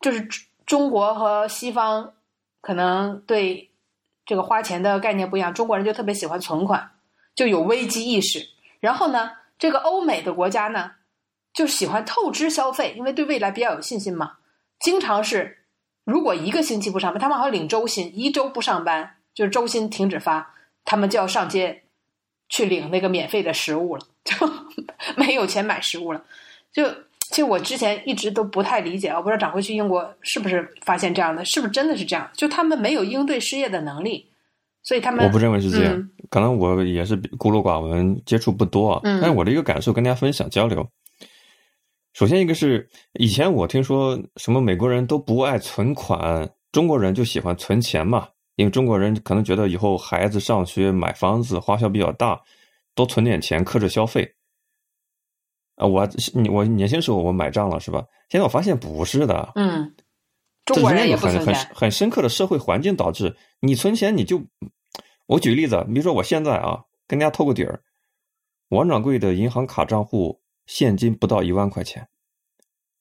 [0.01, 0.27] 就是
[0.67, 2.13] 中国和西方
[2.61, 3.71] 可能对
[4.23, 6.91] 这个花钱的概念不一样，中国人就特别喜欢存款，
[7.33, 8.47] 就有危机意识，
[8.79, 10.91] 然后呢，这个欧美的国家呢
[11.55, 14.33] 就喜欢透支消费，因为对未来比较有信心嘛，
[14.79, 15.63] 经常是
[16.03, 19.15] 如果一个星期不上班，他们好像领周薪，一周不上班。
[19.33, 21.83] 就是周薪停止发，他们就要上街
[22.49, 24.35] 去领那个免费的食物了，就
[25.15, 26.23] 没有钱买食物了。
[26.71, 26.83] 就
[27.19, 32.29] 其实我之前一直都不太理解，我不知道掌柜去英国是不是发现这样的，是不是真的是这样？
[32.35, 34.29] 就他们没有应对失业的能力，
[34.83, 36.09] 所以他们我不认为是这样。
[36.29, 39.01] 可能我也是孤陋寡闻，接触不多啊。
[39.03, 40.85] 但是我的一个感受跟大家分享交流。
[42.13, 48.27] 首先一个是以前我听说什么美国人都不爱存款，中国人就喜欢存钱嘛。
[48.61, 52.39] 因为中国人可能觉得以后孩子上学、买房子花销比较大，
[52.93, 54.35] 多存点钱克制消费。
[55.77, 56.07] 啊，我
[56.51, 58.05] 我年轻时候我买账了是吧？
[58.29, 59.51] 现在我发现不是的。
[59.55, 59.95] 嗯，
[60.63, 64.43] 中国人也很很很深刻的社会环境导致你存钱你就，
[65.25, 67.81] 我举个例子，比如说我现在啊跟大家透个底儿，
[68.69, 72.09] 王掌柜的银行卡账户现金不到一万块钱，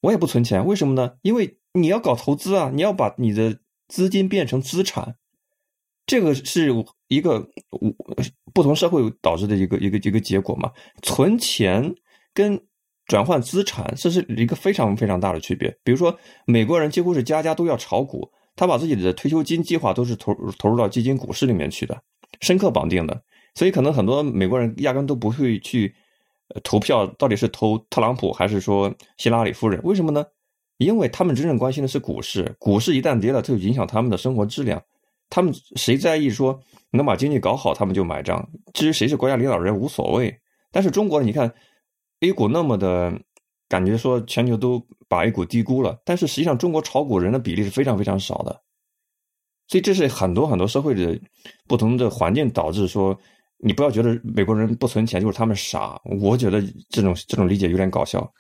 [0.00, 1.16] 我也不存钱，为什么呢？
[1.20, 5.16] 因为你要搞投资啊，你要把你的资金变成资产。
[6.10, 6.74] 这个是
[7.06, 7.48] 一个
[8.52, 10.72] 不同社会导致的一个一个一个结果嘛？
[11.02, 11.94] 存钱
[12.34, 12.60] 跟
[13.06, 15.72] 转换资产，这是一个非常非常大的区别。
[15.84, 22.02] 比如说，美国人几乎是家家都要炒股，他把自己的退休金计划都是投投入到基金股市里面去的，
[22.40, 23.22] 深刻绑定的。
[23.54, 25.94] 所以，可能很多美国人压根都不会去
[26.64, 29.80] 投票，到底是投特朗普还是说希拉里夫人？
[29.84, 30.26] 为什么呢？
[30.78, 34.82] 因为他们真正关心的是股市，股市一旦跌了，就影响他们的生活质量。
[35.30, 38.46] 他们谁在意说能把经济搞好，他们就买账。
[38.74, 40.36] 至于谁是国家领导人无所谓。
[40.72, 41.52] 但是中国，你看
[42.20, 43.12] A 股那么的
[43.68, 48.60] 感觉说全球都把 A 股低估了，但是实际上中国炒股人的比例是非常非常少的。
[49.68, 51.18] 所以这是很多很多社会的
[51.68, 53.16] 不同的环境导致说，
[53.58, 56.00] 你不要觉得美国人不存钱就是他们傻。
[56.20, 58.32] 我觉得这种这种理解有点搞笑。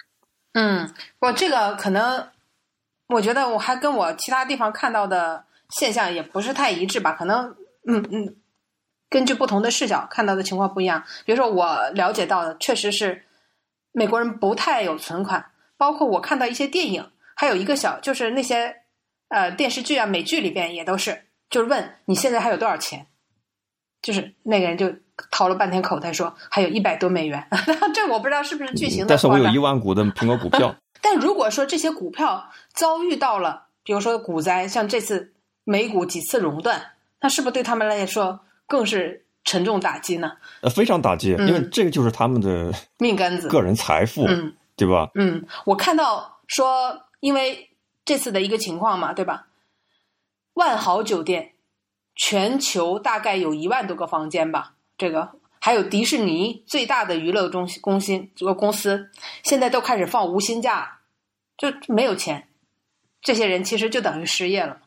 [0.54, 2.28] 嗯，我这个可能，
[3.06, 5.44] 我觉得我还跟我其他地方看到的。
[5.70, 7.12] 现象也不是太一致吧？
[7.12, 7.54] 可能，
[7.86, 8.36] 嗯嗯，
[9.08, 11.04] 根据不同的视角看到的情况不一样。
[11.24, 13.24] 比如说，我了解到的确实是
[13.92, 18.76] 美国人不太有存款，包括我看到一些电影，还有一个小就是那些
[19.28, 23.06] 呃电视剧啊、美剧里边也都是，就是问你现在还有多少钱，
[24.02, 24.92] 就是那个人就
[25.30, 27.46] 掏了半天口袋说还有一百多美元。
[27.94, 29.06] 这我不知道是不是剧情的。
[29.08, 30.74] 但是我有一万股的苹果股票。
[31.02, 35.34] 但如果说这些股票遭遇到了，比如说股灾，像这次。
[35.70, 40.32] 美股几次熔断，那是不是对他们来说更是沉重打击呢？
[40.62, 45.10] 呃，非常打击，因为这个就是他们的命根子、个人财富，嗯对吧？
[45.14, 47.70] 嗯，我看到说，因为
[48.04, 49.46] 这次的一个情况嘛，对吧？
[50.54, 51.52] 万豪酒店
[52.16, 55.30] 全球大概有一万多个房间吧，这个
[55.60, 59.08] 还有迪士尼最大的娱乐中心公司这个公司，
[59.44, 60.98] 现在都开始放无薪假，
[61.56, 62.48] 就没有钱，
[63.22, 64.78] 这些人其实就等于失业了。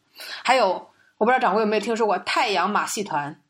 [0.43, 3.41] 还有，我不知道掌柜有没有听说过太阳马戏团，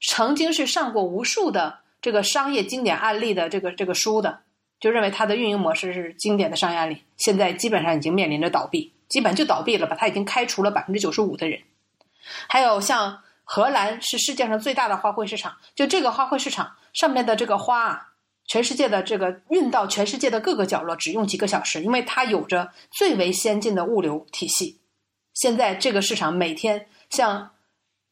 [0.00, 4.40] 曾经是上过无数的这个商业经典案例的这个这个书的，
[4.80, 9.96] 就认为它的运营模式是经典的商业案例，现在基本上已经面临着倒闭，基本就倒闭了吧？
[9.98, 11.60] 它已经开除了百分之九十五的人。
[12.48, 18.08] 还有像荷兰是世界上最大的花卉市场，就这个花卉市场上面的这个花啊，
[18.46, 24.80] 全世界的这个运到全世界的各个角落只用几个小时，因为它有着最为先进的物流体系。
[25.36, 27.50] 现在这个市场每天像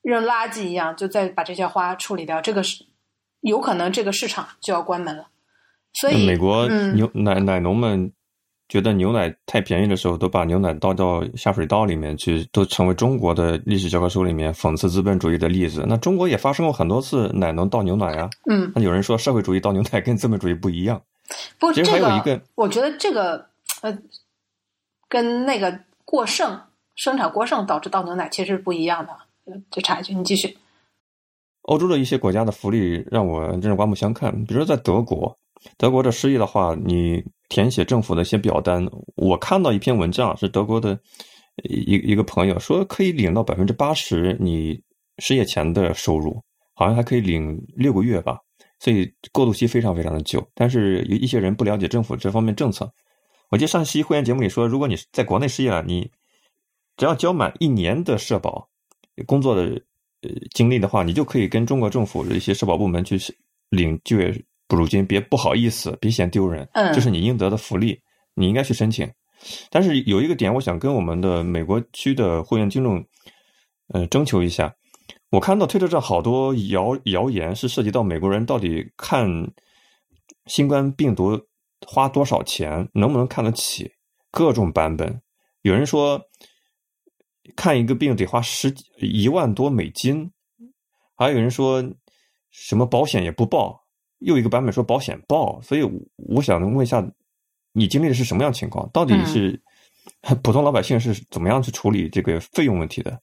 [0.03, 2.39] 扔垃圾一样，就在把这些花处理掉。
[2.41, 2.85] 这个是
[3.41, 5.27] 有可能这个市场就要关门了。
[5.95, 8.13] 所以美国牛奶奶农们
[8.69, 15.85] 觉得牛奶太便宜的时候，都把牛奶倒到下水道里面去，都成为中国的历史教科书里面讽刺资本主义的例子。
[15.89, 18.29] 那中国也发生过很多次奶农倒牛奶啊。
[18.51, 21.01] 嗯，那有人说社会主义倒牛奶跟资本主义不一样。
[21.59, 23.47] 不，其实还有一个，我觉得这个
[23.81, 23.97] 呃，
[25.09, 26.61] 跟那个过剩
[26.95, 29.17] 生产过剩导致倒牛奶其实是不一样的。
[29.71, 30.57] 就插一句，你继续。
[31.63, 34.33] 欧洲的一些国家的福利让我真是刮目相看。
[34.45, 35.37] 比如说在德国，
[35.77, 40.99] 德国的失业的话，你填写政府的一些表单，我看到一篇文章是德国的
[41.63, 44.81] 一一个朋友说可以领到百分之八十你
[45.19, 46.43] 失业前的收入，
[46.75, 48.39] 好像还可以领六个月吧，
[48.79, 50.47] 所以过渡期非常非常的久。
[50.55, 52.91] 但是有一些人不了解政府这方面政策。
[53.51, 56.11] 我记得上期会员节目里说，如果你在国内失业了，你
[56.97, 58.69] 只要交满一年的社保
[59.27, 59.83] 工作的。
[60.27, 63.19] 呃，经历的话，你就可以跟中国政府的一些社保部门去
[63.69, 64.33] 领就业
[64.67, 68.01] 补助金，别不好意思，别嫌丢人，嗯，这是你应得的福利，
[68.33, 69.07] 你应该去申请。
[69.69, 73.05] 但是有一个点，我想跟我们的美国区的会员听众，
[73.89, 74.75] 呃，征求一下。
[75.29, 79.29] 我看到推特上好多谣谣言，是涉及到美国人到底看
[80.47, 81.39] 新冠病毒
[81.87, 83.93] 花多少钱，能不能看得起，
[84.31, 85.21] 各种版本。
[85.61, 86.19] 有人说。
[87.57, 90.33] 看一个病得花十几一万多美金，
[91.15, 91.85] 还有人说
[92.51, 93.85] 什么保险也不报，
[94.19, 95.83] 又一个版本说保险报，所以
[96.17, 97.07] 我想问一下，
[97.73, 98.89] 你经历的是什么样情况？
[98.91, 99.61] 到底是
[100.43, 103.21] 普通老百姓是怎么样去处理这个费用问题的？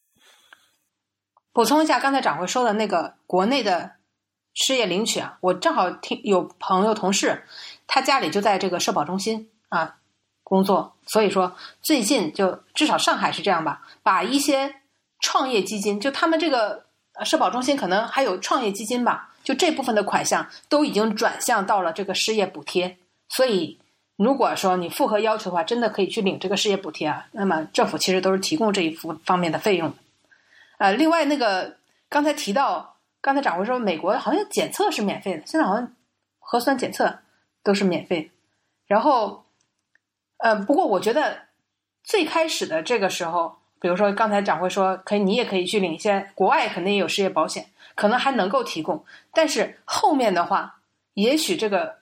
[1.51, 3.93] 补充一下，刚才掌柜说的那个国内的
[4.53, 7.43] 失业领取啊，我正好听有朋友同事，
[7.87, 9.97] 他家里就在这个社保中心啊。
[10.51, 14.75] 工作，所以说最近就至少上海是这样吧，把一些
[15.21, 16.83] 创业基金，就他们这个
[17.23, 22.97] 社保中心可能还有创业基金吧，就这部分的款项都已经转向到了这个失业补贴。
[23.29, 23.79] 所以
[24.17, 27.25] 如果说你符合要求的话，真的可以去领这个失业补贴啊。
[27.31, 29.93] 那么政府其实都是提供这一方方面的费用。
[30.79, 31.77] 呃，另外那个
[32.09, 35.93] 刚才提到，刚才掌柜说美国好像检测是免费的，现在好像
[36.39, 37.19] 核酸检测
[37.63, 38.29] 都是免费，
[38.85, 39.45] 然后。
[40.41, 41.37] 呃，不过我觉得
[42.03, 49.05] 最开始的这个时候，比如说刚才掌柜说，可以你也可以去领一些国外肯定也有失业保险，可能还能够提供。
[49.33, 50.81] 但是后面的话，
[51.13, 51.99] 也许这个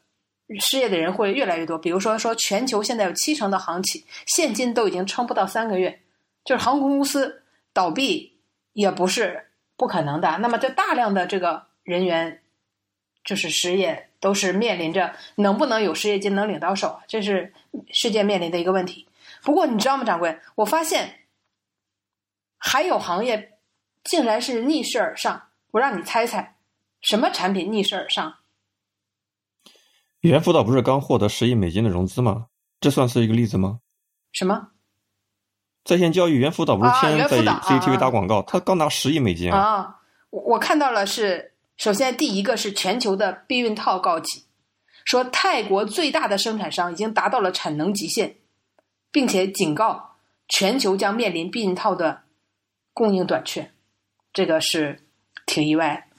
[0.62, 1.78] 失业的人会越来越多。
[1.78, 6.02] 比如说说全球现在有七成的航企现金都已经撑不到三个月，
[6.45, 8.39] 就是航空公司倒闭
[8.73, 10.38] 也不是不可能的。
[10.38, 12.41] 那么这大量的这个人员
[13.23, 14.09] 就是失业。
[14.19, 17.53] 都是面临着能不能有失业金能领到手，这是
[17.91, 19.08] 世界面临的一个问题。
[19.41, 20.39] 不过你知道吗，掌柜？
[20.55, 21.21] 我发现
[22.58, 23.58] 还有行业
[24.03, 25.49] 竟然是逆势而上。
[25.71, 26.58] 我让你猜猜，
[26.99, 28.36] 什么产品逆势而上？
[30.21, 32.47] 语言辅导不是刚获得十亿美金的融资吗？
[32.82, 33.79] 这算是一个例子吗？
[34.34, 34.71] 什么？
[35.86, 38.41] 在线教育语言辅导不是天天在 CCTV 打广告？
[38.41, 40.01] 他刚拿十亿美金啊！
[40.32, 41.53] 我我看到了是。
[41.80, 44.44] 首先，第一个是全球的避孕套告急，
[45.06, 48.36] 说泰国最大的生产商已经达到了产能极限，
[49.13, 50.18] 并且警告
[50.50, 52.24] 全球将面临避孕套的
[52.94, 53.72] 供应短缺，
[54.34, 55.08] 这个是
[55.46, 56.10] 挺意外。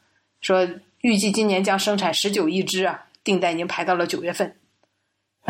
[0.40, 0.66] 说
[1.02, 4.56] 预计今年将生产十九亿只啊，订单已经排到了九月份。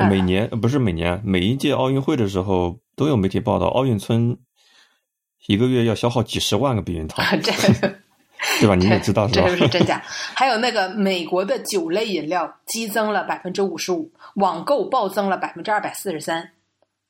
[0.09, 4.37] 每年不是每年，每一届奥运会的时候都有媒体报道，奥运村
[5.47, 7.23] 一个月要消耗几十万个避孕套。
[7.41, 8.01] 这。
[8.59, 8.75] 对吧？
[8.75, 9.47] 你也知道是吧？
[9.49, 10.03] 这是真假？
[10.35, 16.53] 还有那个美国的酒类饮料激增了百分之五十五，网购暴增了百分之二百四十三。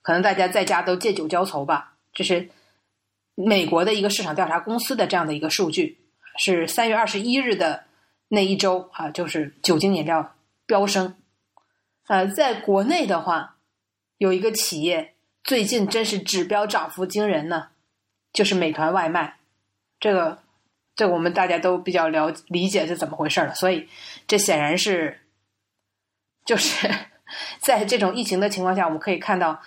[0.02, 1.94] 可能大家在家都借酒浇愁吧。
[2.12, 2.48] 这是
[3.36, 6.00] 美国的一个市场调查公司的这样的一个数据，
[6.36, 7.84] 是三月二十一日的
[8.26, 10.34] 那一周啊，就是酒精饮料
[10.66, 11.14] 飙升。
[12.08, 13.56] 呃，在国内的话，
[14.18, 15.14] 有一个企业
[15.44, 17.68] 最近真是指标涨幅惊人呢，
[18.32, 19.36] 就是美团外卖，
[20.00, 20.38] 这个。
[21.00, 23.88] 这我们大家都比较了理解是怎么回事了，所以
[24.26, 25.18] 这显然是
[26.44, 26.86] 就是
[27.58, 29.58] 在这种疫情的情况下，我们可以看到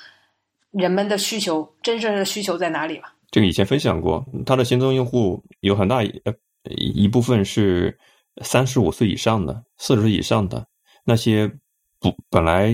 [0.69, 3.05] 人们的需求真正的需求在哪里了。
[3.31, 6.21] 这个以前分享过，它的新增用户有很大一
[6.69, 7.97] 一部分是
[8.43, 10.67] 三十五岁以上的、四十岁以上的
[11.03, 11.51] 那些
[11.99, 12.71] 不本来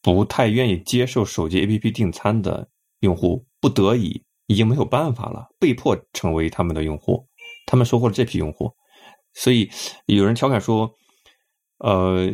[0.00, 2.68] 不太愿意接受手机 APP 订餐的
[3.00, 7.26] 用户，不得已已经没有办法了，被迫成为他们的用户。
[7.66, 8.72] 他们收获了这批用户，
[9.34, 9.70] 所以
[10.06, 10.94] 有人调侃说
[11.78, 12.30] ：“呃，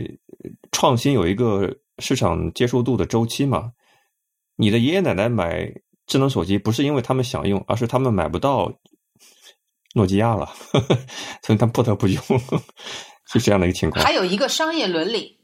[0.71, 3.73] 创新有一个市场接受度的周期嘛。
[4.57, 5.73] 你的爷爷奶奶买
[6.07, 8.71] 智能手机不是因为他们想用，而是他们买不到
[9.95, 10.47] 诺基亚了，
[11.43, 12.23] 所以他们不得不用，
[13.33, 15.39] 是这样的一个情况。”还有一个商业伦理，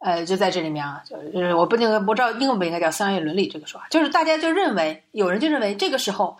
[0.00, 6.38] 呃，就在这里面啊，就是我不应该不知道应不应该叫商业伦理这个说法，就是大家就认为有人就认为这个时候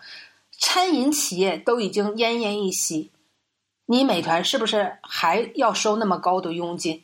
[0.64, 3.10] 餐饮企业都已经奄奄一息，
[3.84, 7.02] 你美团是不是还要收那么高的佣金？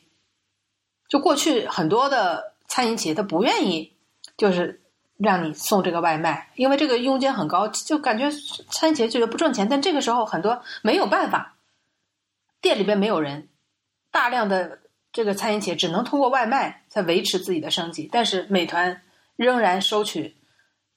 [1.09, 3.91] 就过去很多的餐饮企业他不愿意，
[4.37, 4.81] 就是
[5.17, 8.31] 让你送这个外卖，因为这个佣金很高，就感觉
[8.69, 9.67] 餐饮企业觉得不赚钱。
[9.67, 11.57] 但这个时候很多没有办法，
[12.61, 13.49] 店里边没有人，
[14.09, 14.79] 大量的
[15.11, 18.07] 这个餐饮企业只能通过外卖才维持自己的生计。
[18.09, 19.01] 但是美团
[19.35, 20.37] 仍然收取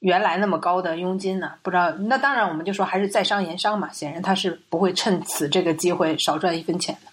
[0.02, 1.52] 原来那么高的佣金呢？
[1.62, 1.92] 不知道。
[1.92, 3.88] 那当然，我们就说还是在商言商嘛。
[3.92, 7.10] 显然他是不会趁此这个机会少赚一分钱的。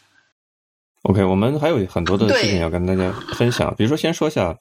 [1.03, 3.73] OK，我们还有很多的事情要跟大家分享。
[3.75, 4.57] 比如说，先说一下，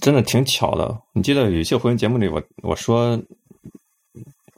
[0.00, 1.00] 真的挺巧的。
[1.12, 3.16] 你记得有一期回音节目里，我我说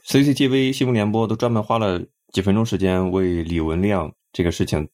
[0.07, 2.01] ，CCTV 新闻联播都专门花了
[2.33, 4.89] 几分钟时间为李文亮这个事情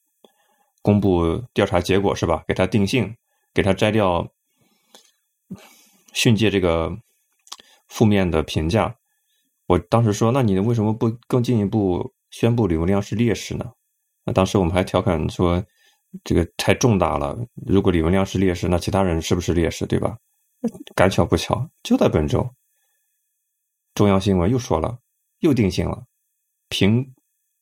[0.82, 2.42] 公布调查结果，是吧？
[2.48, 3.14] 给他定性，
[3.54, 4.26] 给他摘掉
[6.12, 6.92] 训诫这个
[7.92, 8.96] 负面的评价。
[9.66, 13.70] 我当时说，那你为什么不更进一步宣布李文亮是烈士呢？
[14.24, 15.62] 那当时我们还调侃说，
[16.24, 17.36] 这个太重大了。
[17.66, 20.16] 如果李文亮是烈士，那其他人是不是烈士，对吧？
[20.94, 22.48] 赶巧不巧，就在本周，
[23.94, 24.96] 中央新闻又说了，
[25.40, 26.04] 又定性了，
[26.68, 27.14] 评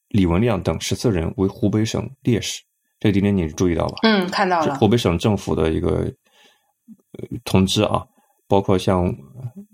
[0.08, 2.62] 李文亮等十四人为湖北省烈士。
[2.98, 3.94] 这今天你注意到吧？
[4.02, 4.74] 嗯，看到了。
[4.76, 6.12] 湖北省政府的一个
[7.44, 8.06] 通知啊，
[8.46, 9.06] 包括像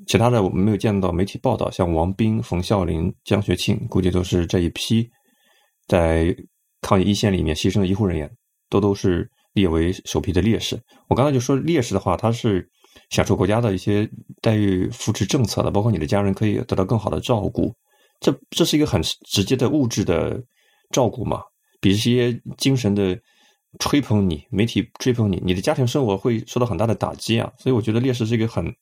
[0.06, 5.08] 其他的我们没有见到媒体报道，像王斌、冯孝林、江学庆，估计都是这一批
[5.86, 6.36] 在。
[6.82, 8.30] 抗疫一线里面牺牲的医护人员，
[8.68, 10.80] 都都是列为首批的烈士。
[11.08, 12.68] 我刚才就说烈士的话，他是
[13.10, 14.08] 享受国家的一些
[14.40, 17.74] 待遇扶持政策的，包括你的家人可以得到更好的照顾。
[18.20, 20.40] 这这是一个很直接的物质的
[20.92, 21.42] 照顾嘛，
[21.80, 23.18] 比一些精神的
[23.80, 27.52] 吹捧你，媒体吹捧你，你的家庭生活会受到很大的打击啊。
[27.58, 28.72] 所以我觉得烈士是一个很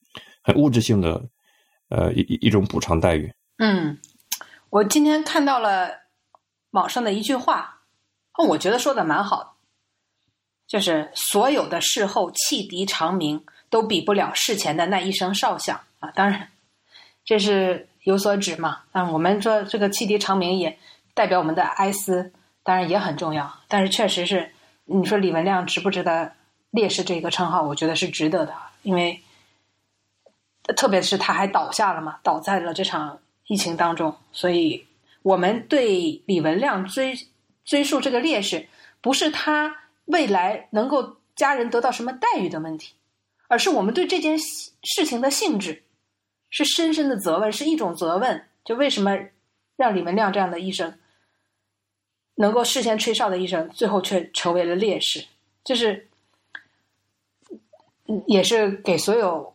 [0.44, 1.20] 很物质性的
[1.88, 3.34] 呃一一种补偿待遇。
[3.58, 3.98] 嗯，
[4.70, 5.90] 我今天看到了
[6.70, 7.72] 网上的一句话。
[8.48, 9.58] 我觉得说的蛮好，
[10.66, 13.40] 就是所有的事后汽笛长鸣
[13.70, 16.10] 都比不了事前的那一声哨响啊！
[16.16, 16.48] 当然，
[17.24, 18.80] 这是有所指嘛。
[18.90, 20.76] 啊，我们说这个汽笛长鸣也
[21.14, 22.32] 代表我们的哀思，
[22.64, 23.60] 当然也很重要。
[23.68, 24.50] 但是确实是，
[24.84, 26.32] 你说李文亮值不值得
[26.72, 27.62] 烈士这个称号？
[27.62, 29.22] 我觉得是值得的，因为
[30.76, 34.86] 特别是他还倒下了嘛，倒在了这场疫情当中，所以
[35.22, 37.14] 我们对李文亮追。
[37.66, 38.68] 追溯这个烈士，
[39.00, 42.92] 不是他未来能够家人得到什么待遇的问题，
[43.48, 45.82] 而是我们对这件事情的性质
[46.50, 48.46] 是深深的责问，是一种责问。
[48.66, 49.18] 就为什么
[49.76, 50.98] 让李文亮这样的医生
[52.34, 55.24] 能够事先吹哨的医生，最后却成为了烈士？
[55.64, 56.06] 就是
[58.26, 59.53] 也是给所有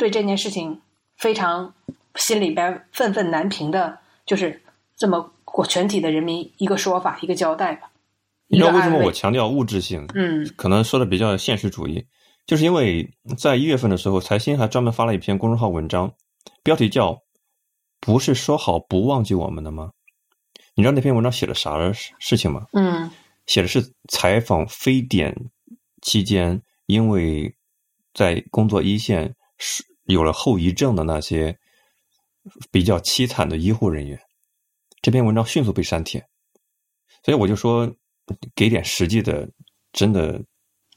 [0.00, 0.80] 对这件事情
[1.16, 1.72] 非常
[2.16, 4.60] 心里边愤愤难平的，就是
[4.96, 5.30] 这么。
[5.52, 7.90] 国全体的人民一个说法，一个交代吧。
[8.46, 10.06] 你知道为什么我强调物质性？
[10.14, 12.06] 嗯，可能说的比较现实主义，
[12.46, 16.14] 就是因为在一月份的时候，财新还专门发了一篇公众号文章，
[16.62, 17.20] 标题叫
[17.98, 19.90] “不是说好不忘记我们的吗？”
[20.76, 21.76] 你知道那篇文章写的啥
[22.20, 22.64] 事情吗？
[22.72, 23.10] 嗯，
[23.46, 25.36] 写的是采访非典
[26.00, 27.52] 期间，因为
[28.14, 31.58] 在工作一线是有了后遗症的那些
[32.70, 34.18] 比较凄惨的医护人员。
[35.02, 36.26] 这篇文章迅速被删帖，
[37.24, 37.90] 所以我就说，
[38.54, 39.48] 给点实际的，
[39.92, 40.42] 真的，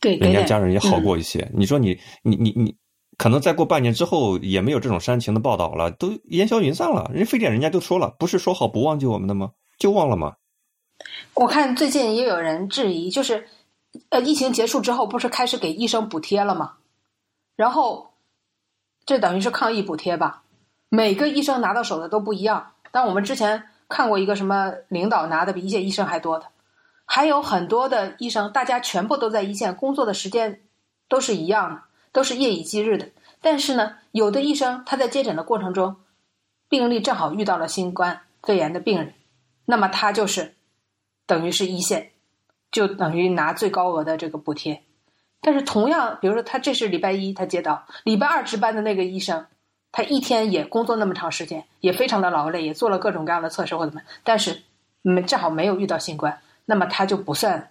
[0.01, 1.49] 对，人家家人也好过一些。
[1.53, 2.75] 你说你你你你，
[3.17, 7.09] 可能再过半年之后也没有这种煽情的报道了，都烟消云散了。
[7.13, 9.51] 人非典人家都说了，不是说好不忘记我们的吗？
[9.79, 10.35] 就忘了吗？
[11.33, 13.47] 我看最近也有人质疑，就是
[14.09, 16.73] 呃，疫情结束之后，不是开始给医生补贴了吗？
[17.55, 18.12] 然后
[19.05, 20.43] 这等于是抗疫补贴吧？
[20.89, 23.69] 每个医生拿到手的都不一样，但我们之前。
[23.89, 26.47] 看过一个什么领导拿的比一线医生还多的，
[27.05, 30.61] 还有很多的医生，大家全部都在一线工作的时间
[31.07, 31.81] 都是一样的，
[32.11, 33.09] 都是夜以继日的。
[33.39, 35.97] 但是呢，有的医生他在接诊的过程中，
[36.69, 39.13] 病例正好遇到了新冠肺炎的病人，
[39.65, 40.55] 那么他就是
[41.27, 42.13] 等于是一线，
[42.71, 44.81] 就等于拿最高额的这个补贴。
[45.43, 49.45] 但是同样，比如说他这是礼拜一他接到，礼拜二值班的那个医生。
[49.95, 54.63] 他一天也工作那么长时间，也非常的劳累，也做了各种各样的测试或怎么，但是
[55.03, 57.69] 没正好没有遇到新冠，那么他就不算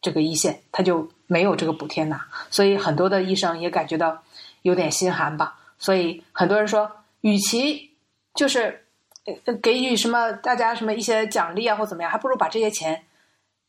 [0.00, 4.22] 这个一线，他就没有这个补贴拿，所以很多的医生也感觉到
[4.62, 5.58] 有点心寒吧。
[5.78, 6.90] 所以很多人说，
[7.20, 7.90] 与其
[8.34, 8.86] 就是
[9.62, 13.04] 给予什么大家什么一些奖励啊或怎么样，还不如把这些钱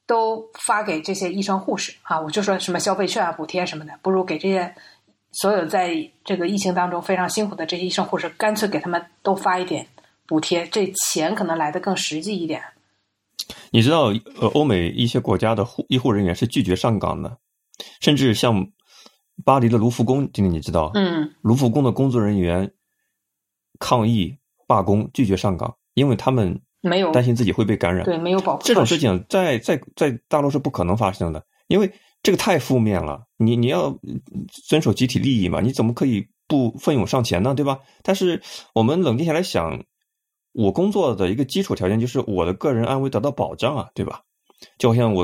[0.08, 4.74] 都发给这些医生护士啊，我就说什么消费券啊、补贴什么的，不如给这些
[5.32, 9.88] 所有在这个疫情当中非常辛苦的这些医生护士，干脆给他们都发一点
[10.28, 12.62] 补贴，这钱可能来的更实际一点。
[13.72, 17.38] 你知道，呃，欧美一些国家的护医护人员是拒绝上岗的，
[18.00, 18.68] 甚至像
[19.44, 22.72] 巴黎的卢浮宫，今天你知道，嗯，卢浮宫的工作人员
[23.80, 28.06] 抗议罢工，拒绝上岗，因为他们没有担心自己会被感染。
[28.06, 31.92] 对，没有保护这种事情在在在大陆是不可能发生的，因为
[32.24, 33.24] 这个太负面了。
[33.38, 34.00] 你你要
[34.68, 37.54] 遵守集体利益嘛，你怎么可以不奋勇上前呢？
[37.54, 37.80] 对吧？
[38.04, 38.42] 但是
[38.74, 39.84] 我们冷静下来想，
[40.54, 44.22] 我工作的一个基础条件就是我的个人安危得到保障啊，对吧？
[44.78, 45.24] 就好像我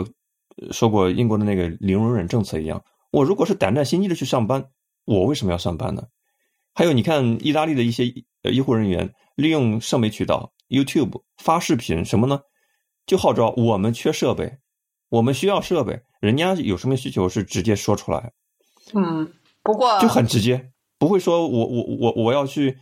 [0.57, 4.65] 呃说过英国的那个零容忍政策一样，我如果是胆战心惊的去上班，
[5.05, 6.03] 我为什么要上班呢？
[6.73, 8.05] 还有，你看意大利的一些
[8.43, 12.39] 呃医护人员利用社媒渠道 YouTube 发视频什么呢？
[13.05, 14.59] 就号召我们缺设备，
[15.09, 18.31] 我们需要设备，人家有什么需求是直接说出来，
[18.93, 22.77] 嗯，不过就很直接，不会说我我我我要去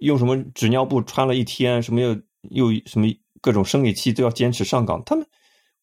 [0.00, 2.14] 用什么纸尿布穿了一天，什么又
[2.50, 3.06] 又什么
[3.42, 5.26] 各种生理期都要坚持上岗，他们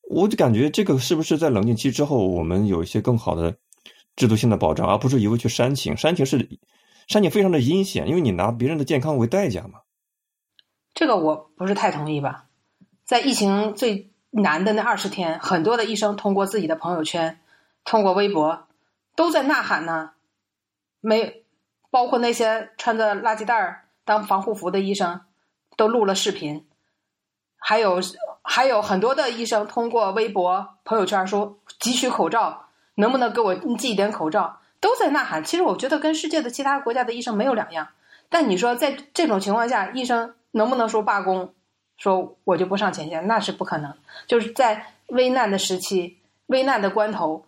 [0.10, 3.56] 我就感觉这个是不是在冷静期之后，我们有一些更好的
[4.16, 6.50] 制度性的保障，而不是一味去煽情，煽情是
[7.08, 9.82] 煽情非常的阴险，因为你拿别人的健康为代价嘛。
[10.94, 12.46] 这个我不是太同意吧。
[13.04, 17.40] 在疫情最难的那二十天，很多的医生通过自己的朋友圈、
[17.84, 18.68] 通过微博，
[19.16, 20.12] 都在呐喊呢。
[21.00, 21.44] 没，
[21.90, 25.22] 包括那些穿着垃圾袋儿当防护服的医生，
[25.76, 26.68] 都录了视频。
[27.58, 28.00] 还有
[28.44, 34.60] 还有很多的医生通过微博、朋友圈说急需口罩，能不能给我寄一点口罩？
[34.80, 35.44] 都在呐喊。
[35.44, 37.90] 其实我觉得跟世界的其他国家的医生没有两样。
[38.30, 41.54] 但你说在这种情况下，医生能不能说罢工？
[41.98, 43.96] 说我就不上前线，那是不可能。
[44.26, 47.46] 就是在危难的时期、危难的关头，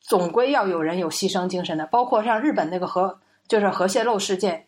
[0.00, 1.86] 总归要有人有牺牲精神的。
[1.86, 4.66] 包括像日本那个核，就是核泄漏事件，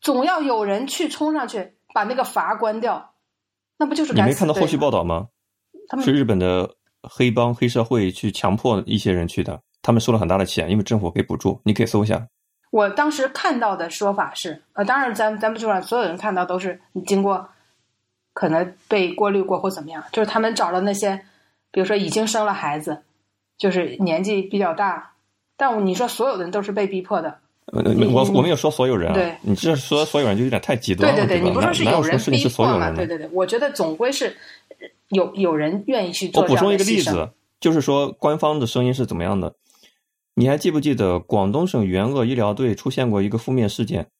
[0.00, 3.12] 总要有人去冲上去把那个阀关掉，
[3.76, 5.28] 那不就是你没看到后续报道吗？
[5.88, 12.26] 他们是日本的黑帮黑社会去强迫一些人去的，他们收了很大的钱，因为政府给补助，你可以搜一下。
[12.76, 17.48] 我当时看到的说法是，呃，当然咱咱们就说所有人看到都是你经过
[18.34, 21.22] 可能被过滤过或怎么样，就是他们找了那些，
[21.70, 22.98] 比如说已经生了孩子，
[23.56, 25.12] 就是年纪比较大，
[25.56, 27.38] 但你说所有的人都是被逼迫的，
[27.72, 31.48] 呃，我我没有说所有人啊，对你这说所有人就有点太极端了，对对，对？
[31.48, 32.90] 你不说是有人逼迫嘛？
[32.90, 34.36] 对对对，我觉得总归是
[35.08, 36.54] 有有人愿意去做我补。
[36.56, 39.54] 充一个例子，就是说官方的声音是怎么样的？
[40.38, 44.10] 你还记不记得广东省援鄂医疗队出现过一个负面事件？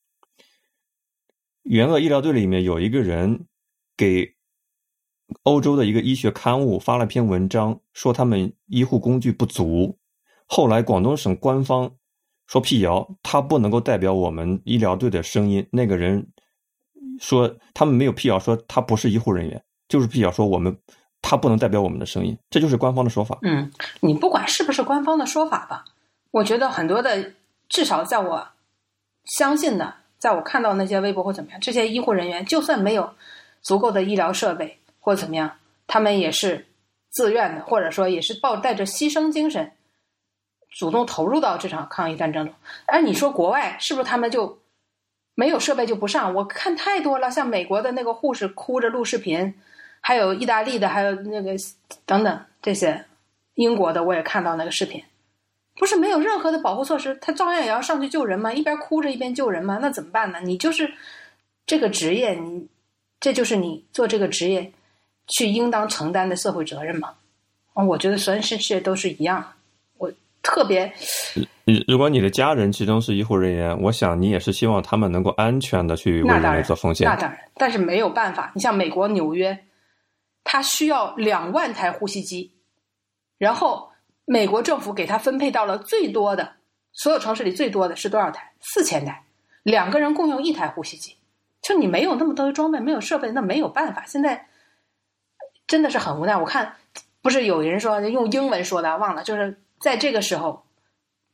[1.64, 3.46] 援鄂医疗队里面有一个人
[3.94, 4.34] 给
[5.42, 9.98] 欧洲的一个医学刊物发了篇文章，说他们医护工具不足。
[10.46, 11.94] 后来广东省官方
[12.46, 15.68] 说辟谣，他不能够代表我们医疗队的声音。
[15.70, 16.26] 那个人
[17.20, 20.74] 说他们没有辟谣，说他不是医护人员，就是辟谣说我们
[21.20, 23.38] 他不能代表我们的声音，这就是官方的说法。
[23.42, 25.84] 嗯，你不管是不是官方的说法吧，
[26.36, 27.32] 我觉得很多的，
[27.66, 28.46] 至少在我
[29.24, 33.14] 相信的，在我看到那些微博或怎么样，这些医护人员就算没有
[33.62, 36.66] 足够的医疗设备或怎么样，他们也是
[37.08, 39.72] 自愿的，或者说也是抱带着牺牲精神，
[40.68, 42.54] 主动投入到这场抗疫战争中。
[42.86, 44.58] 而你说国外是不是他们就
[45.34, 46.34] 没有设备就不上？
[46.34, 49.54] 我看太多了，像美国的那个护士哭着录视频，
[50.02, 51.52] 还有意大利的，还有那个
[52.04, 53.06] 等等这些，
[53.54, 55.02] 英国的我也看到那个视频，
[55.76, 58.52] 不是没有任何的保护措施，他照样也要上去救人吗？
[58.52, 59.78] 一边哭着一边救人吗？
[59.80, 60.40] 那怎么办呢？
[60.40, 60.90] 你就是
[61.66, 62.66] 这个职业，你
[63.20, 64.72] 这就是你做这个职业
[65.28, 67.14] 去应当承担的社会责任嘛？
[67.74, 69.52] 啊，我觉得全世界都是一样。
[69.98, 70.10] 我
[70.42, 70.90] 特别
[71.64, 77.16] 如如果你的家人其中是医护人员，我想你也是希望他们能够安全的去为人类做奉献那。
[77.16, 78.50] 当然，但是没有办法。
[78.54, 79.58] 你像美国纽约，
[80.42, 82.52] 他需要两万台呼吸机，
[83.36, 83.85] 然后
[84.26, 86.54] 美国政府给他分配到了最多的，
[86.92, 88.52] 所有城市里最多的是多少台？
[88.60, 89.24] 四千台，
[89.62, 91.16] 两个人共用一台呼吸机。
[91.62, 94.04] 就你没有那么多的装备，没有设备，那没有办法。
[94.06, 94.46] 现在
[95.66, 96.36] 真的是很无奈。
[96.36, 96.74] 我看
[97.22, 100.64] 不是有人说用英文说的，忘了，就是在这个时候，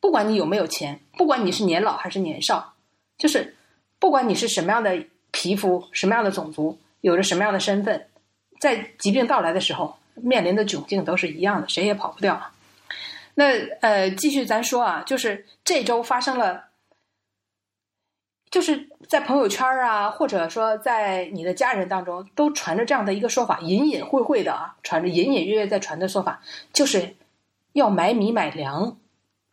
[0.00, 2.74] 不管你有没有钱，不管你是年老还是年少，
[3.16, 3.56] 就是
[3.98, 8.06] 不管你是什么样的皮肤、什么样的种族、有着什么样的身份，
[8.60, 12.40] 在疾病到来的时候，面临的窘境都是一样的，谁也跑不掉。
[13.34, 16.64] 那呃，继续咱说啊，就是这周发生了
[18.50, 27.16] 就是在朋友圈啊，或者说在你的家人当中，都传着这样的一个说法，隐隐晦晦的啊，传着隐隐约约在传的说法，就是
[27.72, 28.98] 要买米买粮。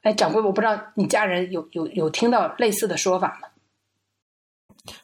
[0.02, 3.48] 哎，掌柜，我不知道你家人有有有听到类似的说法吗？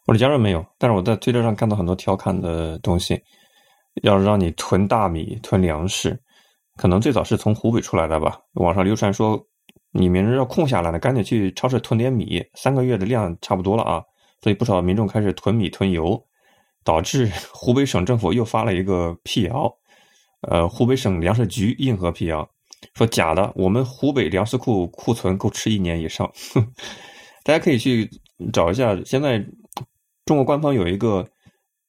[0.06, 3.22] 我的家人没有，但是我在推特上看到很多调侃的东西，
[4.04, 6.20] 要让你囤大米、囤粮食，
[6.76, 8.40] 可能最早是从湖北出来的吧。
[8.54, 9.46] 网上流传说，
[9.92, 14.04] 你们要空下来了，赶紧去超市囤点米，三个月的量差不多了啊。
[14.42, 16.22] 所以不少民众开始囤米囤油，
[16.84, 19.74] 导致湖北省政府又发了一个辟谣，
[20.42, 22.48] 呃，湖北省粮食局硬核辟谣，
[22.94, 26.32] 说假的，我们湖北粮食库库存够吃一年以上。
[27.44, 28.10] 大家可以去
[28.54, 29.46] 找一下，现在。
[30.26, 31.30] 中国官方有一个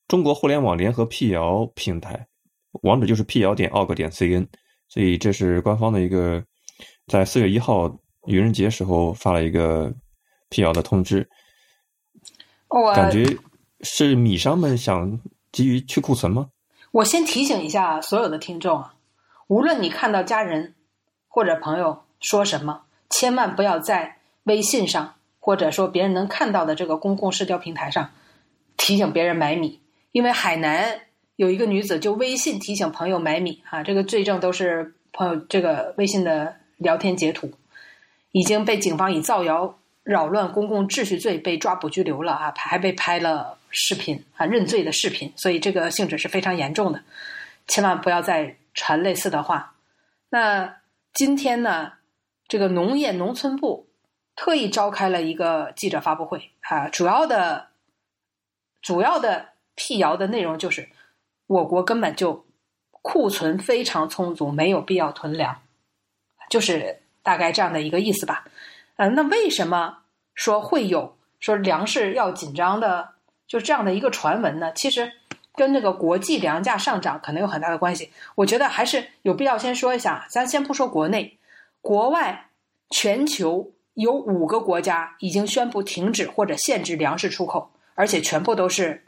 [0.08, 2.26] 中国互联网联合辟谣平台，
[2.82, 4.46] 网址就是辟谣点 org 点 cn，
[4.96, 6.42] 所以这是官方的一个
[7.06, 7.94] 在四月一号
[8.24, 9.92] 愚人节时候发了一个
[10.48, 11.28] 辟谣的通知。
[12.68, 13.36] 我感觉
[13.82, 15.20] 是米商们想
[15.52, 16.48] 急于去库存吗？
[16.92, 18.94] 我先提醒一下所有的听众啊，
[19.48, 20.74] 无论你看到家人
[21.28, 28.12] 或者朋友说什么，千万不要在微信上或者说别人能看到的这个公共社交平台上。
[28.78, 29.82] 提醒别人买米，
[30.12, 31.02] 因为海南
[31.36, 37.52] 有一个女子就微信提醒朋友买米啊，这个罪证都是朋友这个微信的聊天截图，
[38.32, 47.02] 已经被警方以造谣扰乱公共秩序罪被抓捕拘留了啊，还被拍了视频啊认罪的视频，所以这个性质是非常严重的，
[47.68, 49.74] 千万不要再传类似的话。
[50.30, 50.76] 那
[51.12, 51.92] 今天呢，
[52.48, 53.86] 这个农业农村部
[54.34, 57.68] 特意召开了一个记者发布会啊，主要的。
[58.82, 60.88] 主要的辟谣的内容就是，
[61.46, 62.44] 我国根本就
[62.90, 65.56] 库存非常充足，没有必要囤粮，
[66.50, 68.44] 就是大概这样的一个意思吧。
[68.96, 69.98] 嗯，那为什么
[70.34, 73.10] 说会有说粮食要紧张的
[73.46, 74.72] 就这样的一个传闻呢？
[74.72, 75.12] 其实
[75.54, 78.10] 跟那个国际粮价上涨可能有很大的关系。
[78.34, 81.38] 我觉得还是有必要先说一下，咱先不说国内，
[81.80, 82.48] 国外
[82.90, 87.70] 全球有五个国家已经宣布停止或者限制粮食出口。
[87.98, 89.02] 而且全部都是，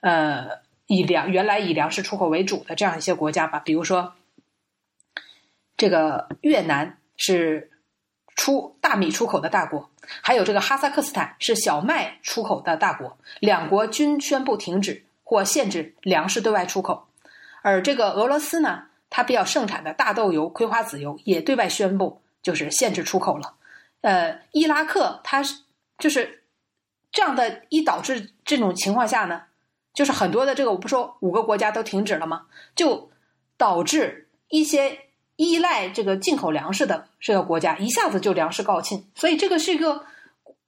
[0.00, 0.46] 呃，
[0.86, 4.14] 以粮原来以粮食出口为主的这样一些国家吧，比如说，
[5.76, 7.70] 这个越南是
[8.36, 9.90] 出大米出口的大国，
[10.22, 17.08] 还有这个哈萨克斯坦是小麦出口的大国，两国均宣布停止或限制粮食对外出口。
[17.62, 23.54] 而这个俄罗斯呢，它比较盛产的大豆油、葵花籽油也对外宣布就是限制出口了。
[24.00, 25.60] 呃，伊拉克它是
[25.98, 26.40] 就是。
[27.14, 29.42] 这样的一导致这种情况下呢，
[29.94, 32.46] 就是很多的这个我不说五个国家都停止了吗？
[32.74, 33.10] 就
[33.56, 34.98] 导致一些
[35.36, 40.04] 依赖这个进口粮食的这个国家一下子就粮食告罄，所以这个是一个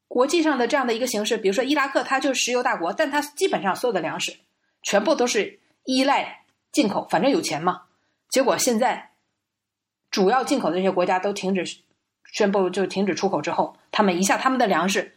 [0.09, 1.39] 国际上的这样的一个形式。
[1.39, 4.37] 比如说伊拉克，它就是石油大国，但它基本上所有的粮食
[4.83, 7.83] 全部都是依赖进口，反正有钱嘛。
[8.29, 9.13] 结果现在
[10.11, 11.65] 主要进口的这些国家都停止
[12.31, 15.15] 宣布就停止出口之后，他们一下他们的粮食。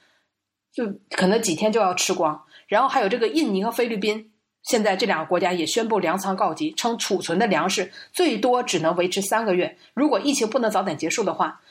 [0.73, 4.31] 就可能几天就要吃光，然后还有这个印尼和菲律宾，
[4.63, 9.77] 现在这两个国家也宣布粮仓告急，称储存的粮食最多只能维持三个月。
[9.93, 11.61] 如果疫情不能早点结束的话，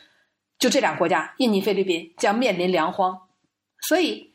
[0.58, 3.28] 就这两个国家，印尼、菲律宾将面临粮荒。
[3.82, 4.32] 所以，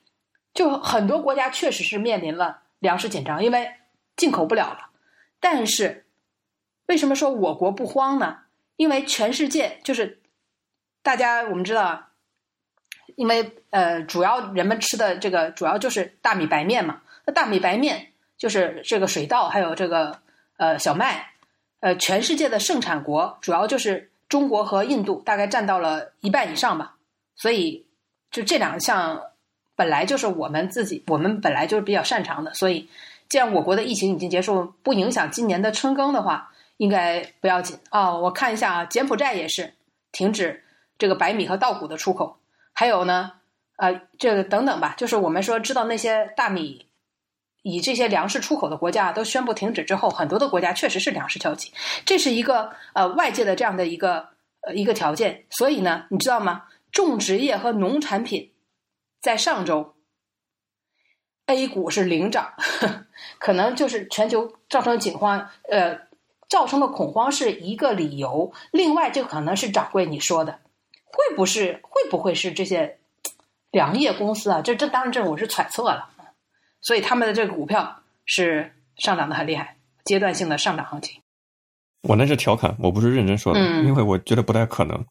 [0.54, 3.72] 就很多国家确实是面临了粮食紧张，因为
[4.16, 4.92] 进口不了了。
[5.40, 6.06] 但是，
[6.86, 8.42] 为什么说我国不慌呢？
[8.76, 10.22] 因为全世界就是
[11.02, 12.11] 大家我们知道。
[13.16, 17.02] 因为呃，主要人们吃的这个主要就是大米白面嘛。
[17.26, 18.08] 那大米白面
[18.38, 20.20] 就是这个水稻，还有这个
[20.58, 21.28] 呃小麦。
[21.80, 26.96] 呃，全世界的盛产国主要就是中国和印度，大概占到了一半以上吧。
[27.36, 27.88] 所以
[28.30, 29.20] 就这两项
[29.76, 32.54] 本来就是我们自己，我们本来就是比较擅长的。
[32.54, 32.88] 所以
[33.30, 38.16] 既然我国的疫情已经结束，不影响今年的春耕的话，应该不要紧啊。
[38.16, 39.74] 我看一下啊，柬埔寨也是
[40.12, 40.64] 停止
[41.00, 42.38] 这个白米和稻谷的出口。
[42.74, 43.34] 还有呢，
[43.78, 46.88] 呃，这个等等吧，就是我们说知道那些大米
[47.62, 51.72] 以这些粮食出口的国家都宣布停止之后，很多的国家确实是粮食交集，
[52.06, 54.30] 这是一个呃外界的这样的一个
[54.62, 55.46] 呃一个条件。
[55.50, 56.64] 所以呢，你知道吗？
[56.92, 58.52] 种植业和农产品
[59.22, 59.96] 在上周
[61.46, 62.54] A 股是领涨，
[63.40, 66.00] 可能就是全球造成恐慌，呃，
[66.50, 70.60] 造成的恐慌是一个理由，另外就可能是掌柜你说的。
[71.14, 72.98] 会不是会不会是这些
[73.72, 74.62] 粮业公司啊？
[74.62, 76.10] 这这当然这我是揣测了，
[76.82, 81.22] 所以他们的这个股票是上涨的很厉害，阶段性的上涨行情。
[82.04, 85.06] 我那是调侃，我不是认真说的，因为我觉得不太可能。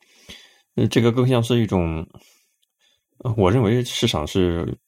[0.90, 2.06] 这个更像是一种，
[3.36, 4.78] 我认为市场是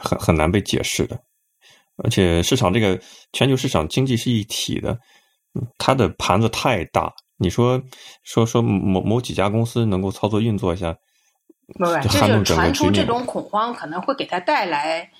[0.00, 1.18] 很很难被解释的。
[1.96, 3.00] 而且市场这个
[3.32, 4.98] 全球市场经济是一体的，
[5.78, 7.12] 它的盘子太大。
[7.36, 7.82] 你说
[8.22, 10.96] 说说某某几家公司能够操作运作一下，
[12.00, 15.10] 这就传出这种恐慌，可能会给他带来。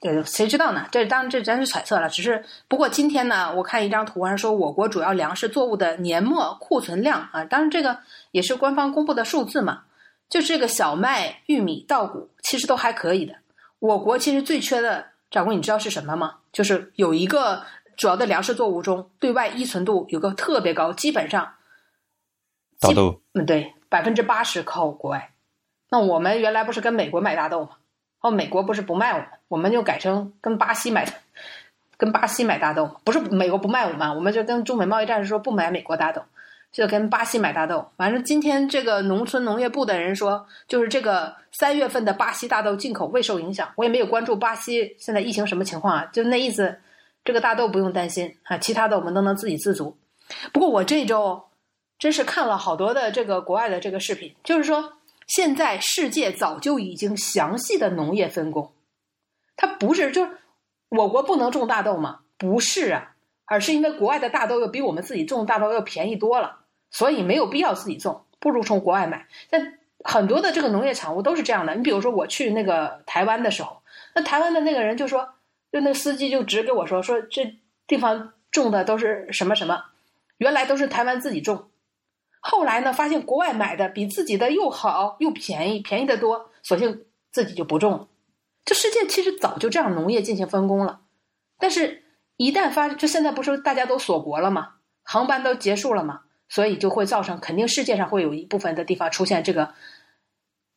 [0.00, 0.88] 对，谁知道呢？
[0.90, 2.08] 这当然这咱是揣测了。
[2.08, 8.00] 只是不过今天呢，我看一张图上说，我国主要粮食作物的年末库存量啊，当然这个
[8.32, 9.84] 也是官方公布的数字嘛。
[10.28, 13.34] 就这个小麦、玉米、稻谷，其实都还可以的。
[13.78, 16.38] 我国其实最缺的，掌柜你知道是什么吗？
[16.52, 17.62] 就是有一个。
[17.96, 21.54] 主要的粮食作物中，对外依存度有个特别高，基本上
[22.78, 25.32] 大豆，嗯，对，百分之八十靠国外。
[25.88, 27.70] 那我们原来不是跟美国买大豆吗？
[28.20, 31.06] 哦，美国不是不卖我们，我们就改成跟巴西买，
[31.96, 33.00] 跟巴西买大豆。
[33.04, 36.20] 不是美国不卖我们，我们就跟中美贸易战时说不买美国大豆，
[36.72, 37.88] 就跟巴西买大豆。
[37.96, 43.70] 反正今天这个农村农业部的人说，就是这个三月份的巴西大豆进口未受影响。
[43.76, 46.78] 我也没有关注巴西现在疫情什么情况啊，就那意思。
[47.26, 49.98] 这个大豆不用担心啊，其他的我们都能自给自足。
[50.52, 51.42] 不过我这周
[51.98, 54.92] 真是看了好多的这个国外的这个视频，就是说
[55.26, 58.70] 现在世界早就已经详细的农业分工，
[59.56, 60.38] 它不是就是
[60.88, 62.20] 我国不能种大豆吗？
[62.38, 66.60] 不是啊，而是因为国外的大豆要比我们自己种大豆要便宜多了，
[66.92, 69.26] 所以没有必要自己种，不如从国外买。
[69.50, 71.74] 但很多的这个农业产物都是这样的。
[71.74, 73.82] 你比如说我去那个台湾的时候，
[74.14, 75.28] 那台湾的那个人就说。
[75.76, 77.54] 就那司机就直给我说说这
[77.86, 79.84] 地方种的都是什么什么，
[80.38, 81.68] 原来都是台湾自己种，
[82.40, 88.08] 后来呢发现国外买的比自己的又好又便宜，便宜的多，索性自己就不种了。
[88.64, 91.00] 这世界其实早就这样农业进行分工了，
[91.58, 92.04] 但是
[92.38, 94.76] 一旦发，就现在不是大家都锁国了吗？
[95.02, 99.74] 航班都结束了嘛，所以就会造成肯定世界上会有一部分的地方出现这个，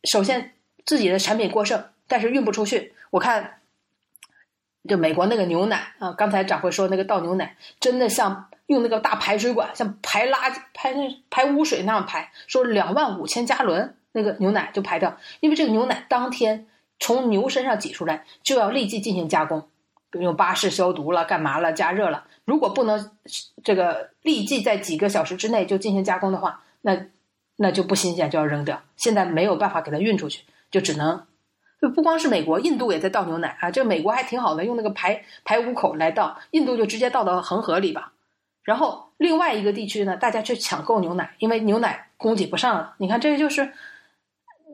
[0.04, 2.94] 首先自己的产品过剩，但是运不出去。
[3.12, 3.59] 我看。
[4.88, 16.68] 就美国那个牛奶啊，刚才掌柜说那个倒牛奶，真的像用那个大排水管，像排垃圾、排那排污水那样排，说两万五千加仑那个牛奶就排掉，因为这个牛奶当天
[16.98, 19.68] 从牛身上挤出来，就要立即进行加工，
[20.14, 22.26] 用巴氏消毒了，干嘛了，加热了。
[22.46, 23.12] 如果不能
[23.64, 26.98] 这个立即在几个小时之内就进行加工的话，那
[27.58, 28.82] 那就不新鲜，就要扔掉。
[28.96, 31.22] 现在没有办法给它运出去，就只能。
[31.82, 33.72] 就不光是美国，印度也在倒牛奶啊。
[33.72, 38.12] 这美国还挺好的，用那个排排污口来倒，印度就直接倒到恒河里吧。
[38.64, 42.94] 然后另外一个地区呢，大家去抢购牛奶，因为牛奶供给不上了。
[42.98, 43.72] 你看，这个就是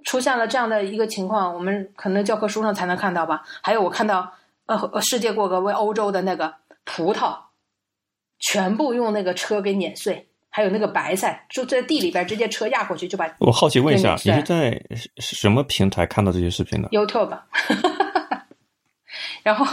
[0.03, 3.43] 出现了这样的一个情况，我们可能教科书上才能看到吧。
[3.61, 4.33] 还有我看到，
[4.65, 7.37] 呃，世界各国为欧洲的那个葡萄，
[8.39, 10.27] 全部用那个车给碾碎。
[10.55, 13.29] 还有那个白菜，就在地里边直接车压过去就把。
[13.39, 14.81] 我好奇问一下，你是在
[15.17, 17.37] 什么平台看到这些视频的？YouTube。
[19.43, 19.65] 然后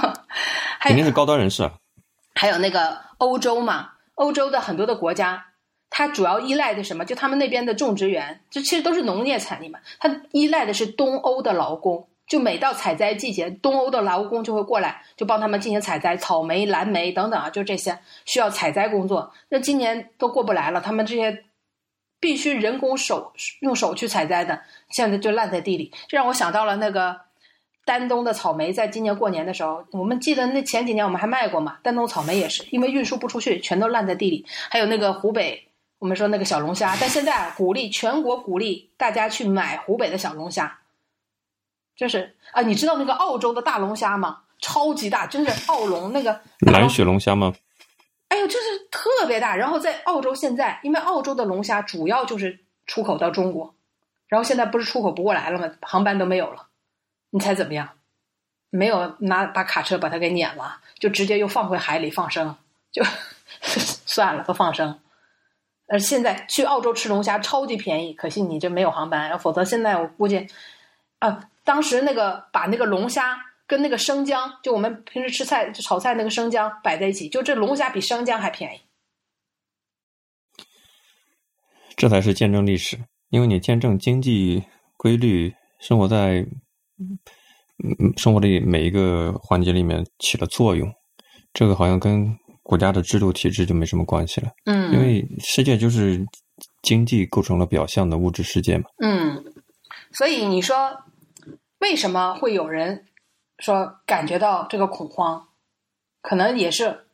[0.80, 1.70] 肯定是高端人士。
[2.34, 5.46] 还有那个欧洲嘛，欧洲的很多的国家，
[5.88, 7.04] 它主要依赖的什么？
[7.04, 12.08] 就他们那边的种植园，这其实都是农业产业嘛，它依赖的是东欧的劳工。
[12.26, 19.32] 就每到采摘季节，东欧的劳工就会过来，就帮他们进行采摘草莓、蓝莓等等啊，就这些需要采摘工作。
[19.50, 21.44] 那今年都过不来了，他们这些
[22.20, 25.92] 必须人工手用手去采摘的，现在就烂在地里。
[26.08, 27.20] 这让我想到了那个
[27.84, 31.78] 丹东的草莓，在今年过年的时候，我们记得那前几年我们还卖过嘛。
[31.82, 34.46] 丹东草莓也是因为运输不出去，全都烂在地里。
[34.70, 35.68] 还有那个湖北，
[35.98, 40.78] 我们说那个小龙虾，但现在鼓励全国鼓励大家去买湖北的小龙虾。
[41.96, 44.40] 就是啊，你知道那个澳洲的大龙虾吗？
[44.60, 47.52] 超级大，真是澳龙那个蓝血龙虾吗？
[48.28, 49.56] 哎呦，就是特别大。
[49.56, 53.74] 然后在澳洲现在，因为澳洲的龙虾主要就是出口到中国，
[54.28, 55.74] 然后现在不是出口不过来了吗？
[55.82, 56.68] 航班都没有了，
[57.30, 57.88] 你猜怎么样？
[58.70, 62.56] 没有拿把卡车把它给撵了，就直接又放回海里放生，
[62.92, 63.02] 就
[64.06, 64.98] 算了，都放生。
[65.88, 70.46] 而现在去澳洲吃龙虾超级便宜，可惜你这没有航班，否则现在我估计
[71.18, 71.48] 啊。
[71.64, 78.80] 当时那个把那个龙虾跟那个生姜，就我们平时吃菜炒菜那个生姜摆在一起，就这龙虾比生姜还便宜。
[81.96, 82.98] 这才是见证历史，
[83.30, 84.64] 因为你见证经济
[84.96, 86.44] 规律，生活在
[86.98, 87.18] 嗯
[88.16, 90.92] 生活的每一个环节里面起了作用。
[91.54, 94.48] 这个好像跟国家的制度体制就没什么关系了。
[94.64, 96.26] 嗯，因为世界就是
[96.82, 98.84] 经济构成了表象的物质世界嘛。
[98.98, 99.44] 嗯，
[100.10, 101.04] 所以你说。
[101.82, 103.06] 为什么会有人
[103.58, 105.48] 说感觉到这个恐慌？
[106.22, 107.06] 可能也是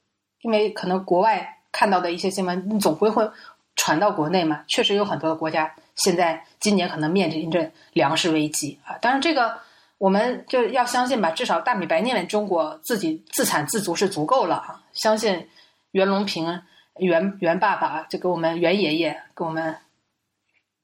[0.42, 3.30] 因为可能国外看到的一些新闻，总归会
[3.76, 4.64] 传到国内嘛。
[4.68, 8.98] 确实有很多的国家现在今年可能面临着粮食危机啊。
[9.00, 9.58] 当然，这个
[9.96, 14.82] 我们就要相信吧，至少大米白面中国自己自产自足是足够了啊！
[14.92, 15.48] 相信
[15.92, 16.62] 袁隆平、
[16.98, 19.78] 袁袁爸爸就给我们袁爷爷给我们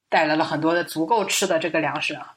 [0.09, 2.34] 带来了很多的足够吃的这个粮食啊！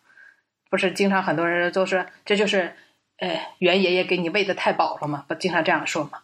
[0.70, 2.76] 不是经常很多人都说这就是
[3.18, 5.26] 呃袁爷爷给你喂的太饱了嘛？
[5.28, 6.20] 不经常这样说嘛？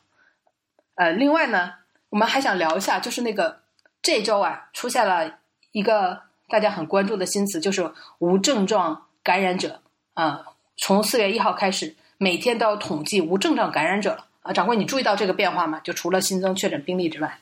[0.95, 1.73] 呃，另外呢，
[2.09, 3.61] 我们还想聊一下，就是那个
[4.01, 5.39] 这周啊出现了
[5.71, 9.81] 一个大家很关注的新词，就是无症状感染者。
[10.13, 10.45] 啊，
[10.77, 14.27] 从四月一号开始，每天都要统计无症状感染者了。
[14.41, 15.79] 啊，掌柜，你注意到这个变化吗？
[15.83, 17.39] 就除了新增确诊病例之外，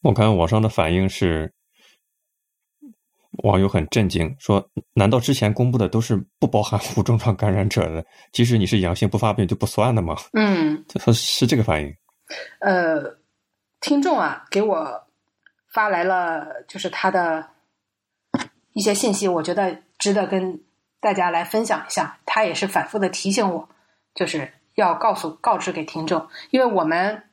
[0.00, 1.52] 我看网上的反应是，
[3.42, 4.64] 网友很震惊，说
[4.94, 8.04] ：“难道之前公布的都是不包含无症状感染者的？
[8.32, 11.94] 即使你是阳性不发病就不算的吗？”嗯，他说是这个反应。
[12.60, 13.18] 呃，
[13.80, 15.06] 听众啊，给我
[15.72, 17.48] 发来了就是他的
[18.72, 20.60] 一些信息，我觉得值得跟。
[21.00, 23.68] 大家来分享一下，他也是反复的提醒我，
[24.14, 27.24] 就是要告诉告知给听众，因为我们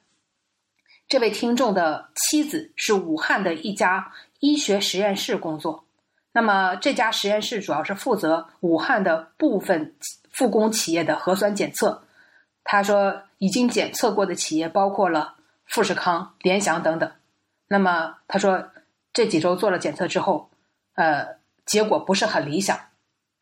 [1.07, 5.85] 这位听众的妻子是武汉的一家医学实验室工作，
[6.33, 9.95] 那么这家实验室主要是负责武汉的部分
[10.31, 12.03] 复工企业的核酸检测。
[12.63, 17.11] 他说，已经检测过的企业包括了富士康、联想等等。
[17.67, 18.69] 那么他说，
[19.11, 20.51] 这几周做了检测之后，
[20.95, 22.79] 呃，结果不是很理想。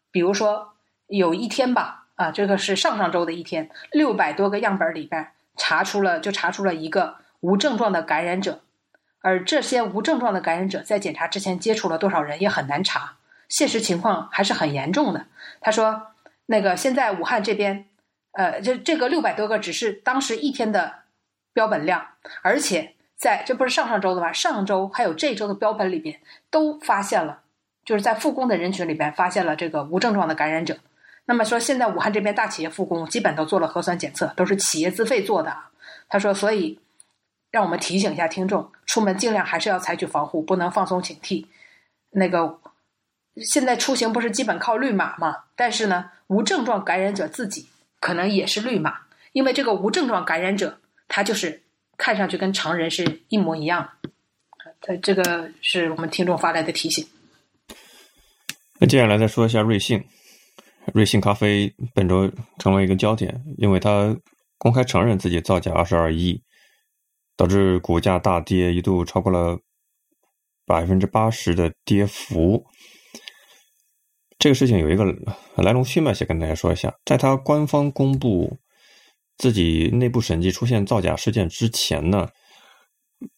[0.10, 0.74] 比如说，
[1.08, 8.62] 有一天吧，啊，这个是上上周的一天，六百多个样本里边查出了，就查出了一个无症状的感染者，
[9.22, 13.18] 而这些无症状的感染者在检查之前接触了多少人也很难查，
[13.48, 15.26] 现实情况还是很严重的。
[15.62, 16.08] 他说，
[16.46, 17.86] 那个现在武汉这边，
[18.32, 20.94] 呃，就这个六百多个只是当时一天的
[21.54, 22.06] 标本量，
[22.42, 24.32] 而且在这不是上上周的吗？
[24.34, 27.42] 上周还有这周的标本里边都发现了。
[27.86, 30.78] 就是在复工的人群里边发现了这个无症状的感染者，
[31.26, 35.72] 那么说现在武汉这边大企业复工基本都做了核酸检测，都是企业自费做的啊。
[36.08, 36.80] 他说，所以
[37.52, 41.46] 让我们提醒一下听众，出门尽量还是要采取防护，不能放松警惕。
[42.12, 42.60] 那个
[43.38, 45.36] 现在出行不是基本靠绿码吗？
[45.56, 47.68] 但是呢，无症状感染者自己
[48.00, 49.00] 可能也是绿码，
[49.32, 51.62] 因为这个无症状感染者他就是
[51.98, 53.90] 看上去跟常人是一模一样。
[54.82, 57.06] 他这个是我们听众发来的提醒。
[58.80, 60.04] 那接下来再说一下瑞幸，
[60.94, 64.16] 瑞幸咖啡本周成为一个焦点，因为它
[64.58, 66.42] 公开承认自己造假二十二亿，
[67.40, 69.62] 导致股价大跌，一度超过了
[70.66, 72.66] 百分之八十的跌幅。
[74.38, 75.06] 这个事情有一个
[75.56, 78.58] 来龙去脉，先跟大家说一下，在他官方公布
[79.38, 82.28] 自己内部审计出现造假事件之前呢，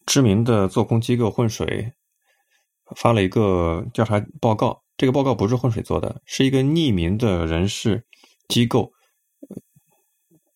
[0.04, 1.92] 知名的做空机构混水
[2.96, 4.82] 发了一个调查报告。
[4.96, 8.04] 这个报告不是混水做的，是一个匿名的人士
[8.48, 8.90] 机构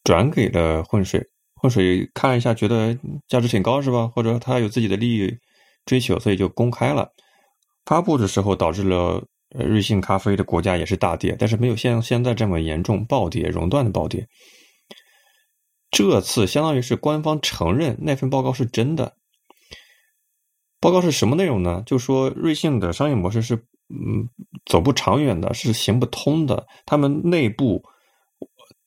[0.02, 1.28] 转给了混水。
[1.56, 2.98] 混水看一下，觉得
[3.28, 4.06] 价值挺高是吧？
[4.08, 5.38] 或者他有自己的利益
[5.84, 7.12] 追求，所以就公开了。
[7.84, 14.28] 发布的时候导致了瑞幸咖啡的股价也是大跌，但是没有像现在这么严重暴跌、熔断的暴跌。
[15.90, 19.16] 这次相当于是官方承认那份报告是真的。
[20.80, 21.82] 报告是什么内容呢？
[21.86, 23.66] 就说瑞幸的商业模式是。
[23.88, 24.28] 嗯，
[24.64, 26.66] 走不长远的是行不通的。
[26.86, 27.84] 他们内部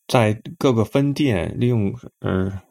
[0.10, 2.64] 在各个分店利用呃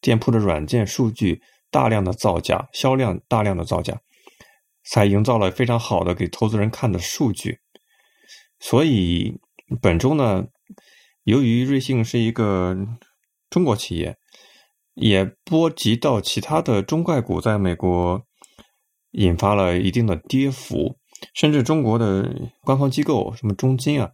[0.00, 4.00] 店铺的软件数据大量的造假，销量大量的造假，
[4.84, 7.58] 才营造了非常好的给投资人看的数据。
[8.60, 9.40] 所以
[9.82, 10.46] 本周呢，
[11.24, 12.76] 由于瑞幸是一个
[13.50, 14.16] 中国企业，
[14.94, 18.24] 也波及到其他的中概股在美国，
[19.10, 20.98] 引发了一定的跌幅。
[21.34, 24.12] 甚至中国的官方机构，什么中金啊，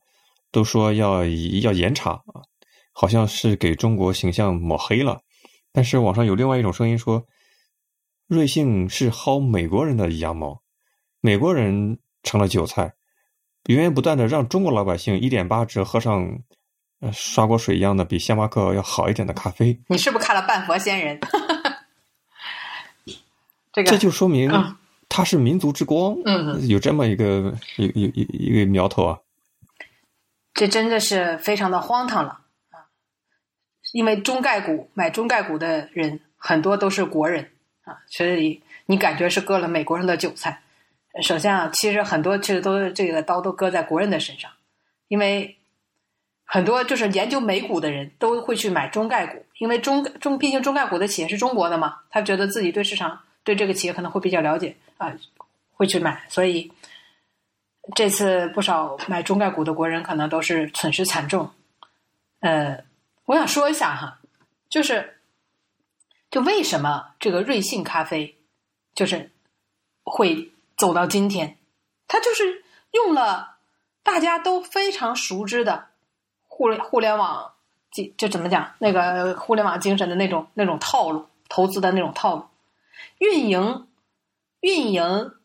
[0.51, 2.42] 都说要要严查啊，
[2.92, 5.20] 好像是给中国形象抹黑了。
[5.72, 7.26] 但是网上有另外一种声音说，
[8.26, 10.62] 瑞幸是薅美国人的羊毛，
[11.20, 12.94] 美国人成了韭菜，
[13.66, 16.40] 源源不断的让中国老百姓一点八折喝上
[17.12, 19.78] 刷锅水一样的比星巴克要好一点的咖啡。
[19.88, 21.20] 你是不是看了《半佛仙人》？
[23.72, 24.51] 这个这就说明。
[25.09, 29.16] 它是民族之光，嗯，有这么一个有有有一个苗头啊，
[30.57, 32.41] 这真的是非常的荒唐了
[32.71, 32.89] 啊！
[33.93, 37.51] 因为中概股买中概股的人很多都是国人
[37.85, 40.63] 啊，所以你感觉是割了美国人的韭菜。
[41.23, 44.51] 首先啊，其实很多其实都这个刀都割在国人的身上，
[45.09, 45.57] 因为
[46.45, 54.75] 很多就是研究美股的人都会去买中概股，因为中中毕竟中概股的企业是中国的嘛，他觉得自己对市场对这个企业可能会比较了解。
[54.97, 55.13] 啊，
[55.73, 56.73] 会去买，所以
[57.95, 61.51] 这次不少买中概股的国人可能都是损失惨重。
[62.41, 62.84] 呃，
[63.26, 64.18] 我想说一下哈，
[64.68, 65.18] 就是
[66.30, 68.37] 就为什么这个瑞幸咖啡
[68.95, 69.30] 就是
[70.03, 71.59] 会走到今天，
[72.09, 73.59] 它就是用了
[74.03, 75.87] 大家都非常熟知的
[76.43, 77.53] 互联互联网
[77.93, 82.45] 精就怎么讲那个互联网精神的那种那种套路，投资的那种套路，
[83.18, 83.87] 运营
[84.61, 85.36] 运营。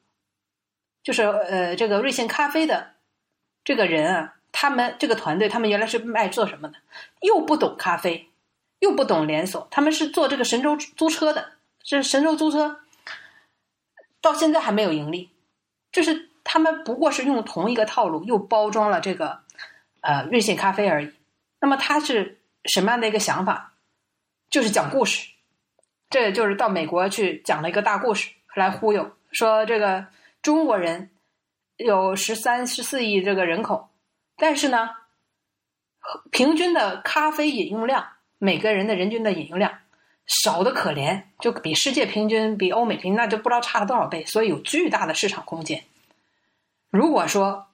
[1.03, 2.91] 就是呃，这个瑞幸咖啡的
[3.63, 6.75] 这个人啊，他们这个团队，他们原来是卖做什么的？
[7.21, 8.29] 又不懂咖啡，
[8.77, 12.81] 又不懂连锁，他们是做这个神州租车的，是神州租车，
[14.21, 15.31] 到现在还没有盈利。
[15.91, 19.39] 就是他们不过是用同一个套路，又包装了这个
[20.01, 21.11] 呃瑞幸咖啡而已。
[21.59, 23.73] 那么他是什么样的一个想法？
[24.51, 25.31] 就是讲故事，
[26.11, 30.05] 这就是到美国去讲了一个大故事来忽悠，说这个。
[30.41, 31.11] 中国人
[31.77, 33.89] 有十三十四亿这个人口，
[34.37, 34.89] 但是呢，
[36.31, 38.07] 平均的咖啡饮用量，
[38.39, 39.71] 每个人的人均的饮用量
[40.25, 45.83] 少的可怜，就比世界平均、比欧美平均那就不知道差了多少倍，所以有巨大的市场空间。
[46.89, 47.67] 如果说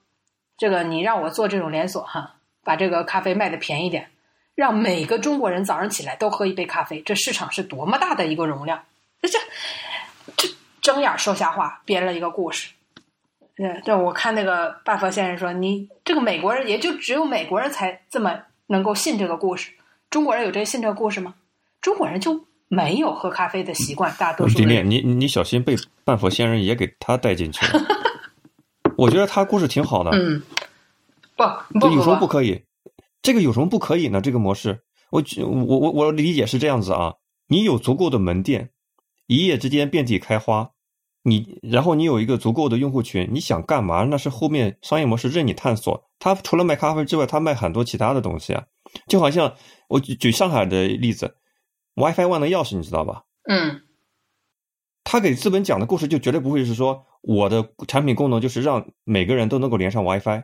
[0.56, 4.10] 这个你让我做这种连锁哈，把这个咖啡卖的便宜点，
[4.54, 8.84] 让每个中国人早上起来都喝一杯咖啡，这市场是多么大的一个容量？
[9.22, 9.38] 这这。
[10.88, 12.70] 睁眼说瞎话，编了一个故事。
[13.54, 19.72] 对，这我看那个巴佛先生说，你这个美国人也就只有美国人才这么能够信这个故事，
[20.08, 21.34] 中国人有这信这个故事吗？
[21.82, 24.56] 中国人就没有喝咖啡的习惯，大多数。
[24.56, 27.84] 丁丁，你你小心被半佛先生也给他带进去了。
[28.96, 30.12] 我觉得他故事挺好的。
[30.16, 30.42] 嗯，
[31.36, 32.62] 不，不有什么不可以？
[33.20, 34.22] 这个有什么不可以呢？
[34.22, 34.80] 这个模式，
[35.10, 37.16] 我我我我理解是这样子啊，
[37.48, 38.70] 你有足够的门店，
[39.26, 40.70] 一夜之间遍地开花。
[41.28, 44.04] 你然后你有一个足够的用户群，你想干嘛？
[44.04, 46.08] 那是后面商业模式任你探索。
[46.18, 48.64] 他除了卖咖啡之外，他卖很多其他的东西啊。
[49.06, 49.54] 就好像
[49.88, 51.36] 我举举上海的例子
[51.94, 53.24] ，WiFi One 的钥匙，你知道吧？
[53.48, 53.82] 嗯。
[55.04, 60.42] 他给资本讲的故事就绝对不会是说我的产品功能就是让每个人都能够连上 WiFi，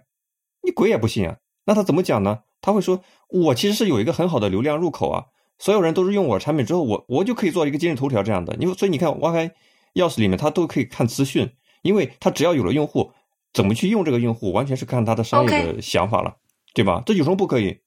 [0.63, 1.37] 你鬼也不信啊。
[1.67, 2.41] 那他怎么讲呢？
[2.61, 5.27] 他会说，我其实是有一个很好的流量入口啊，
[5.59, 8.57] 所有人都是用我产品之后，我我就可以做一个今日头条这样的。
[8.59, 9.51] 你所以你看 WiFi。
[9.95, 11.51] 钥匙里面，他都可以看资讯，
[11.83, 13.13] 因为他只要有了用户，
[13.53, 16.37] 怎么去用这个用户，完全是看他的商业的想法了，
[16.75, 17.03] 对吧？
[17.07, 17.81] 这有什么不可以？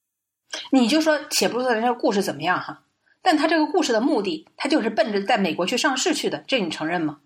[0.71, 2.83] 你就说，且不说人家故事怎么样哈，
[3.21, 7.19] 但他这个故事的目的，他就是奔着在美国去上市去的，这你承认吗？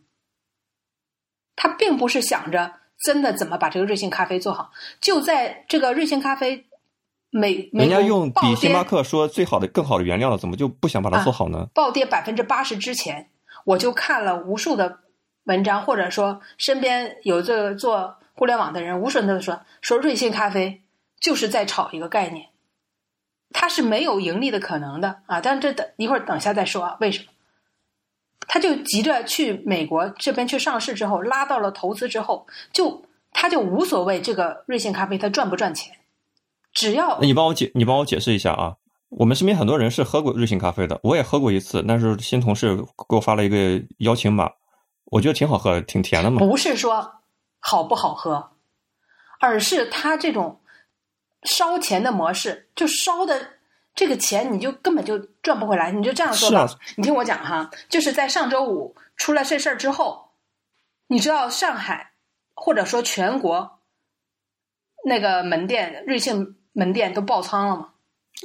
[1.56, 2.74] 他并不是想着
[3.06, 6.66] 真的怎么把这个瑞幸咖啡做好，就在这个瑞幸咖啡
[7.30, 11.68] 美人家用比星巴克说最好的、更好的原料了，怎么就不想把它做好呢？
[11.76, 13.31] 暴跌百分之八十之前。
[13.66, 15.00] 我就看了无数的
[15.44, 20.84] 文章，或者说身边有这个做互联网的人，无数人都说说瑞幸咖啡
[21.20, 22.50] 就是在炒一个概念，
[23.52, 25.42] 它是没有盈利的可能的啊！
[25.42, 27.32] 但这等一会儿等下再说啊，为什么？
[28.48, 35.96] 他就急着去美国这边去上市之后，拉到了投资之后，就他就无所谓这个瑞幸咖啡它赚不赚钱，
[36.74, 38.78] 只要你帮我解，你帮我解释一下啊。
[39.12, 41.84] 我们身边很多人是喝过瑞幸咖啡的，我也喝过一次。
[41.86, 42.78] 那时候新同事
[43.10, 44.50] 给我发了一个邀请码，
[45.04, 46.40] 我觉得挺好喝，挺甜的嘛。
[46.40, 47.20] 不是说
[47.60, 48.52] 好不好喝，
[49.42, 50.62] 而是他这种
[51.44, 53.50] 烧钱的模式，就烧的
[53.94, 55.92] 这个钱你就根本就赚不回来。
[55.92, 60.32] 你就这样说吧，你听我讲哈，就是在上周五出了这事儿之后，
[61.08, 62.14] 你知道上海
[62.56, 63.80] 或者说全国
[65.04, 67.90] 那个门店瑞幸门店都爆仓了吗？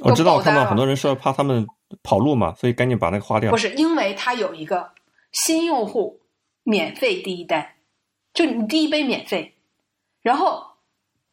[0.03, 1.65] 我知道，我看到很多人说怕他们
[2.03, 3.49] 跑路嘛，所以赶紧把那个花掉。
[3.51, 4.91] 不是，因为他有一个
[5.31, 6.21] 新用户
[6.63, 7.75] 免费第一单，
[8.33, 9.55] 就你第一杯免费，
[10.21, 10.63] 然后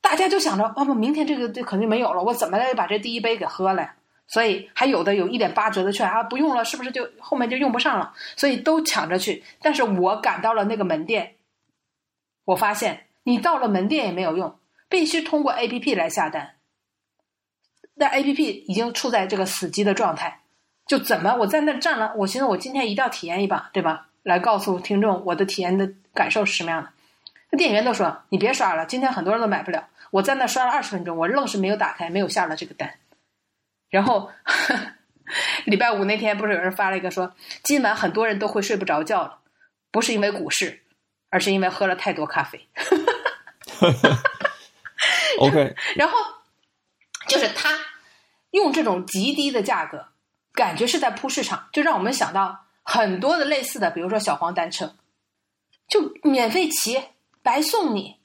[0.01, 3.93] 大家就想着，哦不，明天这个肯定没有了，我怎么来把这第一杯给喝了？
[4.27, 8.15] 所以还有的有一点八折的券啊，不用了，是不是就后面就用不上了？
[8.37, 9.45] 所以都抢着去。
[9.61, 11.35] 但是我赶到了那个门店，
[12.47, 14.59] 我发现你到了门店也没有用，
[14.89, 16.54] 必须通过 A P P 来下单。
[17.97, 20.40] 那 A P P 已经处在这个死机的状态，
[20.86, 22.12] 就怎么我在那站了？
[22.16, 24.09] 我寻思我今天一定要体验一把，对吧？
[24.24, 26.90] 来告诉听众我的体验的感受是什么样的。
[27.51, 29.88] 那店员都说你别刷了，今天很多人都买不了。
[30.11, 32.95] 我在那刷了二十分钟，我愣是没有打开，没有下了这个单。
[33.90, 34.30] 然后
[35.66, 37.32] 礼拜五那天不是有人发了一个说
[37.62, 39.38] 今晚很多人都会睡不着觉了，
[39.92, 40.82] 不是因为股市，
[41.30, 42.68] 而是因为喝了太多咖啡。
[45.38, 46.18] OK，然后。
[47.35, 47.78] 就是他
[48.51, 50.07] 用这种极低的价格，
[50.53, 54.95] 感觉是在铺市场，就让我们想到很多的类似的，比如说小黄单车，
[55.89, 57.03] 就免费骑，
[57.43, 58.20] 白送你，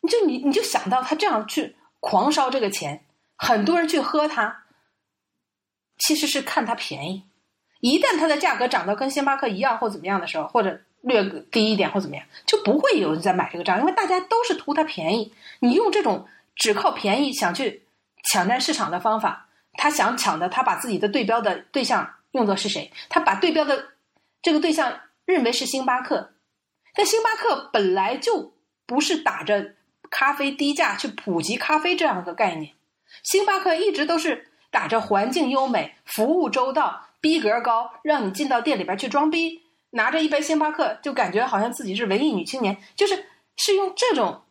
[0.00, 3.04] 你就你你就想到他这样去狂烧这个钱，
[3.36, 4.64] 很多人去喝它，
[5.98, 7.24] 其实是看它便宜。
[7.80, 15.34] 一旦它的价格涨到跟星巴克一样或怎么样的时候，或者略低一点或怎么样，就不会有人再买这个账，因为大家都是图它便宜。
[15.58, 17.82] 你用这种只靠便宜想去
[18.22, 22.92] 抢占市场的方法，他想抢的，他把自己的对标的对象用作是谁？
[23.08, 23.88] 他把对标的
[24.40, 26.34] 这个对象认为是星巴克，
[26.94, 28.54] 但星巴克本来就
[28.86, 29.74] 不是打着
[30.10, 32.72] 咖啡低价去普及咖啡这样一个概念，
[33.22, 37.08] 星巴克一直都是打着环境优美、服务周到。
[37.22, 44.42] 逼格高，让你进到店里边去装逼，拿着一杯星巴克就感觉好像自己是文艺女青年，就是是用这种，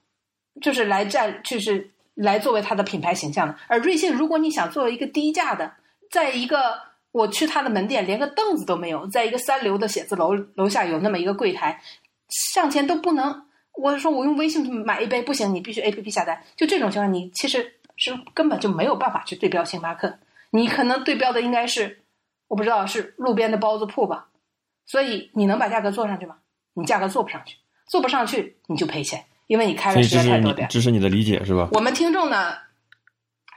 [0.61, 1.91] 就是来占，就是
[2.21, 3.55] 来作为它的品牌形象的。
[3.67, 5.73] 而瑞幸，如果你想作为一个低价的，
[6.09, 6.79] 在一个
[7.11, 11.81] 我去他的门店，连个凳子都没有，在一个三流的写字楼楼下有那么一个柜台，
[12.29, 13.45] 上前都不能。
[13.75, 16.43] 我说我用微信买一杯不行，你必须 A P P 下单。
[16.55, 20.19] 就这种情况，你其实是根本就没有办法去对标星巴克，
[20.51, 21.99] 你可能对标的应该是。
[22.47, 24.27] 我不知道是路边的包子铺吧，
[24.85, 26.35] 所以你能把价格做上去吗？
[26.73, 27.55] 你价格做不上去，
[27.87, 30.67] 做不上去你就赔钱，因为你开了时间太多点。
[30.69, 31.69] 这是你的理解是吧？
[31.73, 32.53] 我们听众呢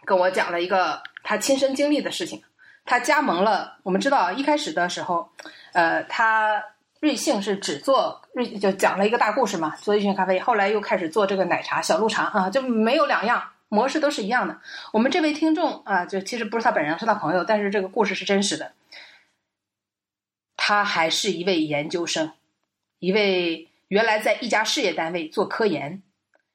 [0.05, 2.43] 跟我讲了一个他亲身经历的事情，
[2.85, 3.79] 他加盟了。
[3.83, 5.31] 我们知道一开始的时候，
[5.73, 6.63] 呃，他
[7.01, 10.39] 瑞幸是只做瑞，就讲了一个大故事嘛，做瑞幸咖啡。
[10.41, 13.51] 后来又开始做这个奶茶小鹿茶啊，就没有两样。
[13.71, 14.57] 模式都是一样的。
[14.93, 18.71] 我们这位听众啊，就其实不是他本人，是他朋友，但是这个故事是真实的。
[20.57, 22.31] 他还是一位研究生，
[23.01, 26.03] 一位原来在一家事业单位做科研，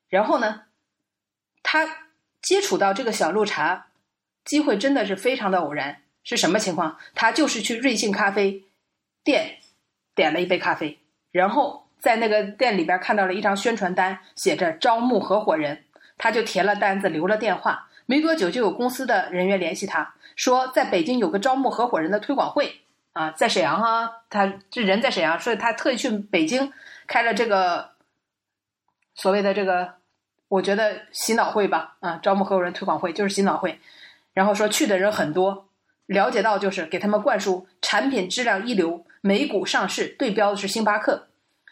[0.10, 0.64] 然后呢，
[1.64, 1.88] 他
[2.42, 3.88] 接触到这个小鹿茶
[4.46, 6.02] 机会真的是非常的偶然。
[6.22, 6.98] 是什么情况？
[7.16, 8.66] 他就是去瑞幸咖啡
[9.24, 9.58] 店
[10.14, 11.00] 点了一杯咖啡，
[11.32, 15.86] 然后在那个店里边看到了一张宣传单，写着招募合伙人。
[16.18, 22.82] 他就填了单子，留了电话，没多久就有公司的人员联系他，说在北京有个招募合伙人的推广会
[23.14, 26.74] 啊，在沈阳啊，他这人在沈阳，所以他特意去北京
[27.10, 27.90] 开了这个
[29.16, 29.96] 所谓的这个，
[30.48, 33.80] 我觉得洗脑会吧，啊，招募合伙人推广会就是洗脑会，
[34.32, 35.68] 然后说去的人很多，
[36.06, 41.26] 了解到就是给他们灌输产品质量一流，美股上市，对标的是星巴克。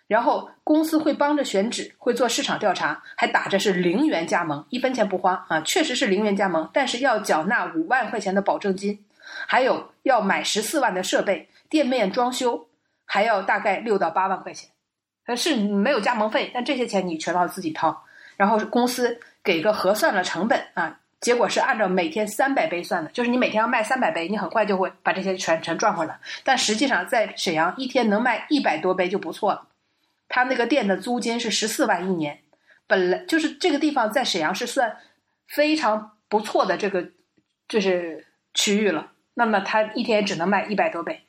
[0.07, 9.05] 然后公司会帮着选址，会做市场调查，还打着是零元加盟，一分钱不花啊，确实是零元加盟，但是要缴纳五万块钱的保证金，
[9.45, 12.67] 还有要买十四万的设备，店面装修
[13.05, 14.69] 还要大概六到八万块钱，
[15.27, 18.03] 呃是没有加盟费，但这些钱你全要自己掏。
[18.35, 26.19] 然后公司给个核算了成本啊，结果是按照每天三百杯算的，就是你每天要卖三百杯，你很快就会把这些全全赚回来。
[26.43, 29.67] 但实际上在沈阳一天能卖一百多杯就不错了。
[30.29, 32.39] 他那个店的租金是十四万一年，
[32.85, 34.97] 本来就是这个地方在沈阳是算
[35.47, 37.09] 非常不错的这个
[37.67, 39.11] 就是区域了。
[39.33, 41.23] 那么他一天只能卖一百多杯。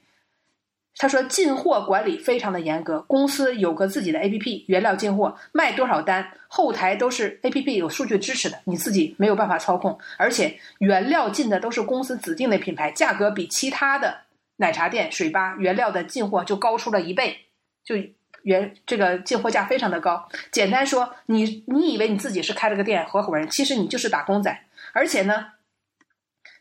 [0.99, 9.99] 他说进货管理非常的严格，公司有个自己的 A P P，原料进货卖多少单，后台都是 A P P 有数据支持的，你自己没有办法操控。
[10.19, 14.19] 而且原料进的都是公司指定的品牌，价格比其他的
[14.57, 17.37] 奶茶店、水吧原料的进货就高出了一倍，
[17.85, 17.95] 就。
[18.45, 24.57] 原这个进货价非常的高，简单说，你你以为你自己是开了个店合伙人，其实你就是打工仔。
[24.95, 25.45] 而且呢，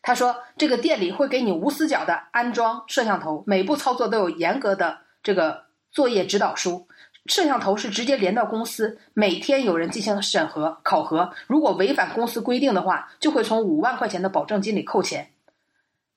[0.08, 6.88] 他说这个店里会给你无死角的安装摄像头，每步操作都有严格的这个作业指导书，
[7.26, 15.32] 摄像头是直接连到公司，每天有人进行审核考核，如果违反公司规定的话，就会从五万块钱的保证金里扣钱。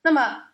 [0.03, 0.45] 那么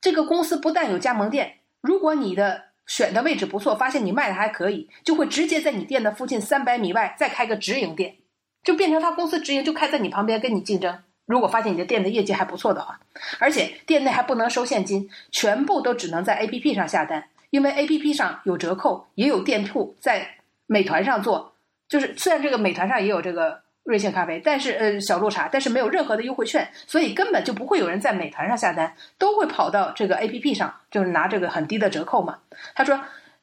[0.00, 8.16] 这个公司不但有加盟店，如果你的选的位置不错，发现你卖的还可以，就会直接在你店的附近三百米外再开个直营店，
[8.64, 10.98] 就变成他公司直营，就开在你旁边跟你竞争。
[11.28, 12.98] 如果发现你的店的业绩还不错的话，
[13.38, 20.28] 而且店内还不能收现金，全部都只能在 APP 上下单，因为 APP 上有折扣，也有店铺在
[20.66, 21.52] 美团上做，
[21.88, 23.60] 就是虽然这个美团上也有这个。
[23.84, 32.36] 瑞幸咖啡，但是呃小鹿茶，但是没有任何的优惠券，所以根本就不会有人在美团上下单，都会跑到这个 A P P 上，就是拿这个很低的折扣嘛。
[32.74, 33.00] 他说，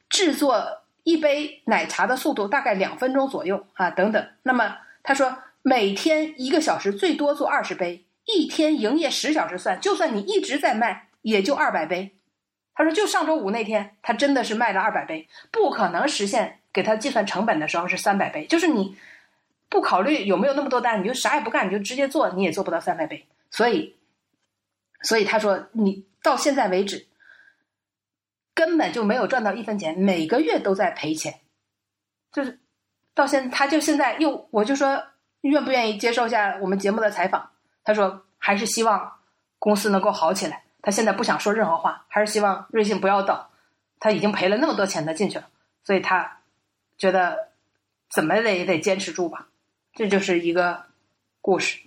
[0.08, 4.24] 制作一杯奶茶的速度大概两分钟左右啊，等等。
[4.44, 5.36] 那么他说，
[5.68, 12.14] 每天一个小时最多做二十杯，一天营业十小时算，就算你一直在卖，也就二百杯。
[12.72, 18.96] 他说，就上周五那天，他真的是卖了二百杯，不可能实现给他计算成本的时候是三百杯，就是你。
[19.68, 23.26] 不考虑有没有那么多单，你就啥也不干，你就直接做，你也做不到三百杯。
[23.50, 23.96] 所以，
[25.02, 27.08] 所以他说，你到现在为止
[28.54, 31.40] 根本就没有赚到一分钱，每个月都在赔钱。
[32.32, 32.60] 就是
[33.12, 35.02] 到现，他就现在又，我就说
[35.48, 37.50] 愿不愿意接受一下我们节目的采访？
[37.84, 39.20] 他说还是希望
[39.58, 40.64] 公司能够好起来。
[40.82, 43.50] 他现在不想说任何话，还是希望瑞幸不要倒。
[43.98, 45.48] 他已经赔了那么多钱他进去了，
[45.82, 46.40] 所以他
[46.98, 47.48] 觉得
[48.10, 49.48] 怎么得也得坚持住吧。
[49.94, 50.84] 这就是一个
[51.40, 51.80] 故事。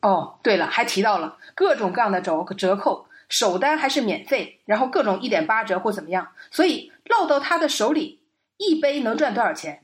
[0.00, 8.21] 哦，对了，还提到了各种各样的折折扣，首单还是免费，然后各种一点八折或怎么样，所以落到他的手里，
[8.66, 9.82] 一杯能赚多少钱？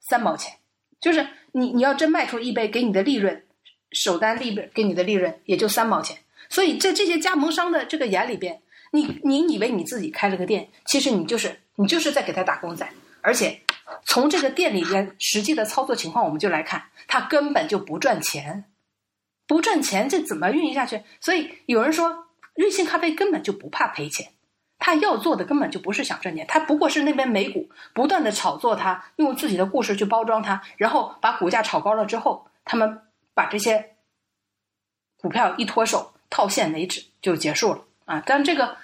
[0.00, 0.58] 三毛钱，
[1.00, 3.44] 就是你你要真卖出一杯，给你的利润，
[3.92, 6.18] 首单利润给你的利润也就三毛钱。
[6.48, 8.60] 所以在这些加盟商的这个眼里边，
[8.92, 12.86] 你你以为你自己开了个店，其实你就是你就是在给他打工仔，
[13.22, 13.60] 而且
[14.04, 18.64] 从这个店里边实际的操作情况，我们就来看，他根本就不赚钱。
[19.46, 21.02] 不赚钱，这怎么运营下去？
[21.20, 24.32] 所以有人说，瑞幸咖啡根本就不怕赔钱，
[24.84, 33.00] 他要做的根本就不是想赚钱，他不过是那边美股不断的炒作它，用自己的故事去包装它，然后把股价炒高了之后，他们
[33.32, 33.94] 把这些
[35.22, 38.22] 股票一脱手套现为止就结束了啊！
[38.26, 38.76] 但这个，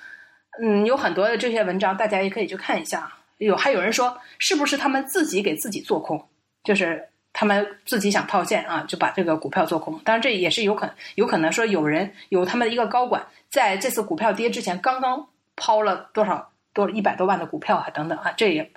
[0.62, 3.12] 嗯，有很多的这些文章，大家也可以去看一下。
[3.36, 6.26] 有还有人说，是不是他们自己给自己做空？
[6.64, 7.06] 就是。
[7.32, 9.96] 他们自己想套现啊，就把这个股票做空。
[10.02, 15.28] 当然，这也是有可有可能说有人有他们的一个高管在这次股票跌之前刚刚
[15.60, 18.72] 抛了多少多一百多万的股票啊等等啊，这也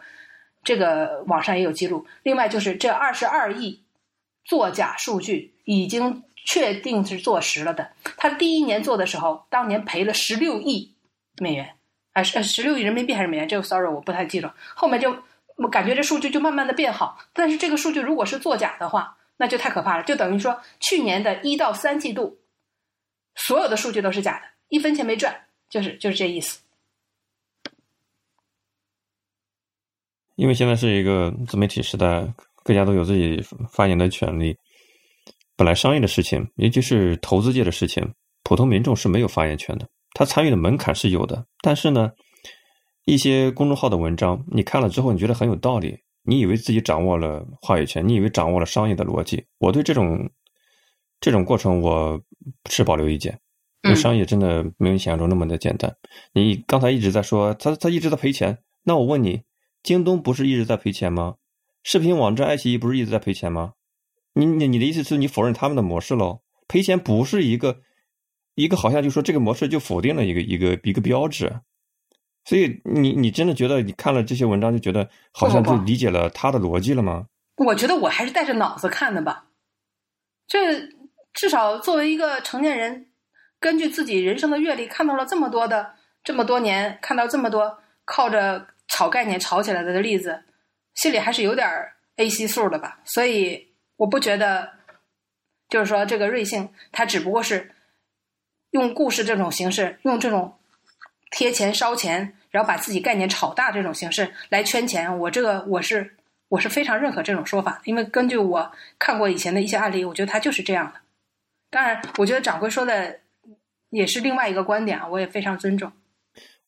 [0.64, 2.06] 这个网上也有记录。
[2.22, 3.84] 另外就是这二十二亿
[4.44, 7.92] 作假数据已经确定是坐实了的。
[8.18, 10.94] 他第一年做的时候，当年赔了十六亿
[11.40, 11.76] 美元，
[12.12, 13.48] 哎十十六亿人民币还是美元？
[13.48, 14.54] 这个 sorry 我不太记了。
[14.76, 15.16] 后面就。
[15.56, 20.04] 我感觉这数据就慢慢的变好，但是这个数据如果是作假的话，那就太可怕了。
[20.04, 22.40] 就等于说，去年的一到三季度，
[23.36, 26.63] 所有的数据都是假的，一分钱没赚，就是就是这意思。
[30.44, 32.28] 因为现在是一个自媒体时代，
[32.66, 33.42] 各家都有自己
[33.72, 34.54] 发言的权利。
[35.56, 38.06] 本来商业的事情，尤其是投资界的事情，
[38.44, 39.88] 普通民众是没有发言权的。
[40.14, 42.12] 他参与的门槛是有的，但是呢。
[43.06, 49.46] 一些公众号的文章，你看了之后，你觉得很有道理，你以为自己掌握了话语权，你以为掌握了商业的逻辑。
[49.60, 50.30] 我对这种
[51.20, 52.22] 这种过程，我
[52.70, 53.38] 持保留意见。
[53.84, 55.94] 因为商业真的没有想象中那么的简单。
[56.34, 59.42] 你刚才一直在说他他一直在赔钱，那我问你，
[59.84, 61.36] 京东不是一直在赔钱吗？
[61.84, 63.74] 视频网站爱奇艺不是一直在赔钱吗？
[64.34, 66.40] 你你你的意思是你否认他们的模式喽？
[66.68, 67.82] 赔钱不是一个
[68.56, 71.60] 一个好像就说这个模式就否定了一个一个一个标志。
[72.46, 77.28] 所以你你真的觉得你看了这些文章就觉得好像就理解了他的逻辑了吗？
[77.58, 79.48] 我觉得我还是带着脑子看的吧。
[80.48, 80.90] 这
[81.34, 83.08] 至少作为一个成年人，
[83.60, 85.94] 根据自己人生的阅历，看到了这么多的
[86.24, 90.44] 这么多年，看到这么多靠着炒概念炒起来的例子，
[90.96, 91.68] 心里还是有点
[92.16, 93.02] A C 数的吧。
[93.04, 94.70] 所以我不觉得，
[95.68, 97.72] 就是说这个瑞幸，它只不过是
[98.72, 100.58] 用故事这种形式，用这种。
[101.36, 106.16] 贴钱烧钱，然后把自己概念炒大这种形式来圈钱，我这个我是
[106.48, 111.02] 我是非常认可这种说法，因为根据我看过以前的一些案例，我觉得他就是这样的。
[111.72, 113.20] 当然，我觉得掌柜说的
[113.90, 115.92] 也是另外一个观点啊，我也非常尊重。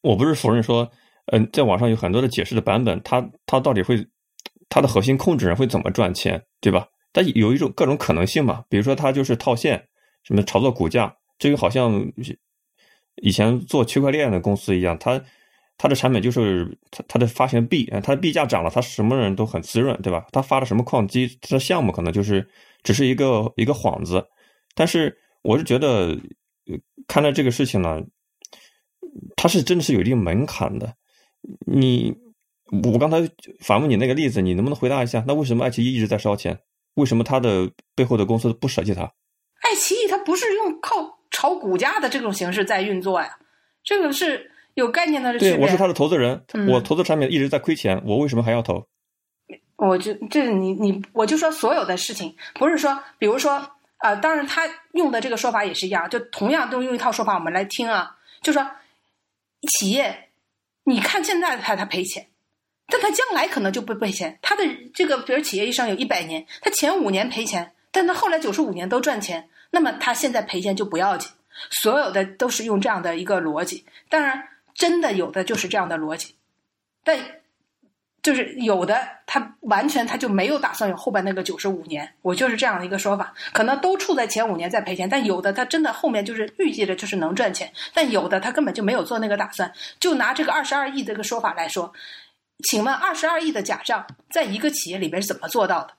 [0.02, 0.92] 我不是否认说，
[1.28, 4.06] 嗯，在网上有很多的解释的版本，它它到底会
[4.70, 6.88] 它的核心控制人会怎么赚钱，对吧？
[7.12, 9.88] 但有一种各种可能性嘛，比如说它就是套现，
[10.24, 12.12] 什么炒作股价，这个好像。
[13.22, 15.24] 以前做区块链的公司一样，它
[15.78, 20.28] 它的产品就是它它的发行币，它的币价涨了，它什么人都很滋润，对吧？
[20.34, 22.46] 它发的什么矿机，它的项目可能就是
[22.84, 24.22] 只是一个一个幌子。
[24.74, 26.20] 但是我是觉得，
[27.08, 28.04] 看待这个事情呢，
[29.38, 30.94] 它是真的是有一定门槛的。
[31.66, 32.16] 你
[32.84, 33.18] 我刚才
[33.60, 35.24] 反问你那个例子，你能不能回答一下？
[35.28, 36.60] 那为什么爱奇艺一直在烧钱？
[36.96, 39.02] 为什么它的背后的公司不舍弃它？
[39.62, 41.14] 爱奇艺它不是用靠。
[41.32, 43.38] 炒股价的这种形式在运作呀，
[43.84, 45.38] 这个是有概念的。
[45.38, 48.88] 对，我是他的投资人，我投资产品一直在亏钱，我为什么还要投？
[49.76, 53.52] 我就这你你我就说所有的事情，不是说，比如说
[53.98, 54.64] 啊，当然他
[54.94, 58.66] 用的这个说法也是一样，就同样都用一套说法，我们来听啊，就说
[59.78, 60.25] 企业，
[60.86, 62.28] 你看现在他他赔钱，
[62.88, 64.40] 但他将来可能就不赔钱。
[64.42, 64.64] 他的
[64.94, 69.50] 这个比如企业一生有一百年，他前五年赔钱，但他后来九十五年都赚钱。
[69.72, 71.30] 那么他现在赔钱就不要紧，
[71.70, 73.86] 所有的都是用这样的一个逻辑。
[74.08, 76.36] 当然，真的有的就是这样的逻辑，
[77.04, 77.20] 但
[78.26, 82.12] 就是有的他完全他就没有打算有后边那个九十五年。
[82.24, 89.72] 我就是这样的一个说法，可能都处在前五年在赔钱，但有的他真的后面就是预计着就是能赚钱，但有的他根本就没有做那个打算。
[90.00, 91.94] 就拿这个二十二亿这个说法来说，
[92.64, 95.94] 请问二十二亿的假账在一个企业里边是怎么做到的？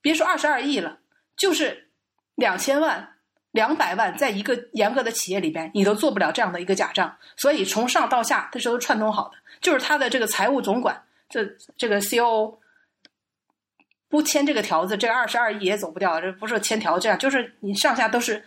[0.00, 0.98] 别说二十二亿了，
[1.36, 1.88] 就是
[2.36, 3.16] 两千万、
[3.50, 7.16] 两百万，在一个严格的企业里边，你都做不了这样的一个假账。
[7.36, 11.44] 所以从上到下，它是都串通好的，就是他的这个财务总管，这
[11.76, 12.58] 这个 C.O.
[14.08, 16.18] 不签这个条子，这二十二亿也走不掉。
[16.20, 18.42] 这不是签条这样，就是你上下都是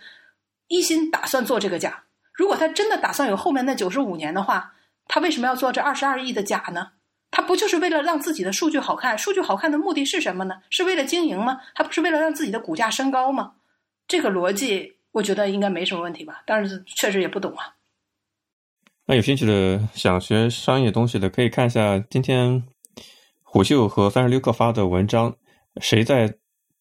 [0.66, 2.02] 一心打算做这个假。
[2.32, 4.74] 如果他真的打算有后面那九十五年的话，
[5.06, 6.92] 他为什么要做这二十二亿的假呢？
[7.30, 9.16] 他不就是为了让自己的数据好看？
[9.16, 10.60] 数据好看的目的是什么呢？
[10.68, 11.60] 是为了经营吗？
[11.74, 13.54] 还不是为了让自己的股价升高吗？
[14.08, 16.42] 这个逻辑，我觉得应该没什么问题吧。
[16.44, 17.76] 但是确实也不懂啊。
[19.06, 22.64] 那有兴趣的想学商业东西的，可以看一下今天
[23.52, 25.36] 虎嗅和三十六氪发的文章。
[25.78, 26.32] 谁在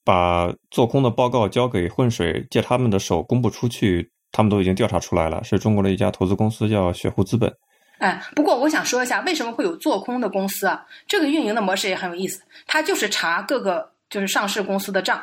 [0.05, 4.09] 把做空的报告交给混水，借他们的手公布出去？
[4.31, 7.53] 他们都已经调查出来了，是中国的一家投资公司，叫雪狐资本。
[7.97, 10.85] 哎，不过我想说一下，为什么会有做空的公司啊？
[11.05, 15.21] 这个运营的模式也很有意思，它就是查各个就是上市公司的账，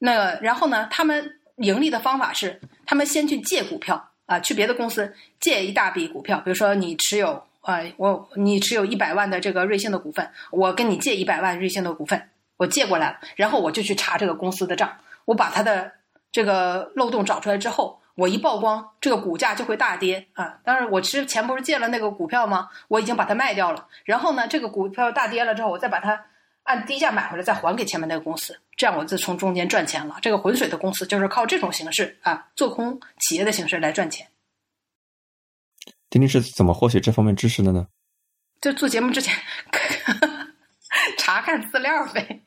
[0.00, 1.24] 那然后呢，他们
[1.58, 12.30] 盈利的方法是，他们先去借股票啊，去别的公司借一大笔股票，比如说你持有啊，我你持有一百万的这个瑞幸的股份，我跟你借一百万瑞幸的股份。
[12.56, 15.90] 我借过来了，然后我就去查这个公司的账，我把它的
[16.30, 20.58] 这个漏洞找出来之后，我一曝光，这个股价就会大跌啊！
[20.62, 22.68] 当然，我之前不是借了那个股票吗？
[22.88, 26.22] 我已经把它卖掉了，然后呢，这个股票大跌了之后，我再把它
[26.64, 30.16] 按低价买回来，再还给前面那个公司，这样我就从中间赚钱了。
[30.20, 34.26] 这个浑水的公司就是靠这种形式啊，做空企业的形式来赚钱。
[36.10, 37.86] 丁丁是怎么获取这方面知识的呢？
[38.60, 39.34] 就做节目之前
[41.16, 42.42] 查看资料呗。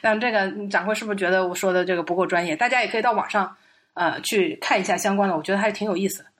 [0.00, 2.56] 嗯，这个掌柜是不是觉得我说的这个不够专业？
[2.56, 3.56] 大家也可以到网上
[3.94, 6.30] 呃去看一下相关的，我觉得还是挺有意思的。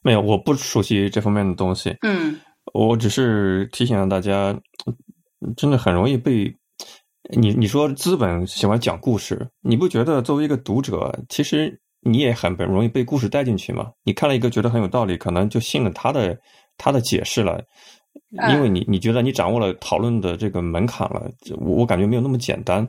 [0.00, 1.96] 没有，我不熟悉这方面的东西。
[2.02, 2.40] 嗯，
[2.72, 4.58] 我只是提醒了大家，
[5.56, 6.56] 真的很容易被
[7.36, 13.92] 你你说资本喜欢讲故事，你不觉得作为一个读者，其实你也很容易被故事带进去嘛？
[14.04, 16.38] 你看了一个觉得很有道理，可能就信了他的
[16.76, 17.62] 他的解释了。
[18.50, 22.86] 因为你你觉得你掌握了讨论的这个门槛了，我我感觉没有那么简单。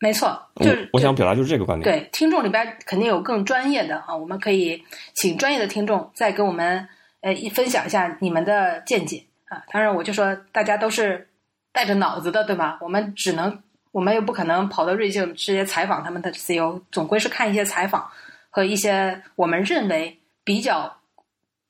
[0.00, 1.84] 没错，就是我想表达就是这个观点。
[1.84, 4.82] 对，听众里边肯定有更专业的啊，我们可以
[5.14, 6.88] 请专业的听众再给我们
[7.20, 9.62] 呃分享一下你们的见解啊。
[9.72, 11.28] 当然，我就说大家都是
[11.72, 12.78] 带着脑子的，对吧？
[12.80, 13.62] 我们只能，
[13.98, 18.08] 我们又不可能跑到瑞幸直接采访他们的 CEO，总归是看一些采访
[18.48, 20.94] 和一些我们认为比较。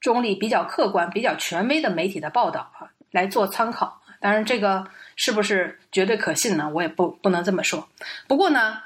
[0.00, 4.00] 中立、比较客观、比较权威的媒体的报道啊，来做参考。
[4.20, 4.86] 当然，这个
[5.16, 6.70] 是不是绝对可信呢？
[6.72, 7.88] 我也不不能这么说。
[8.28, 8.80] 不过呢，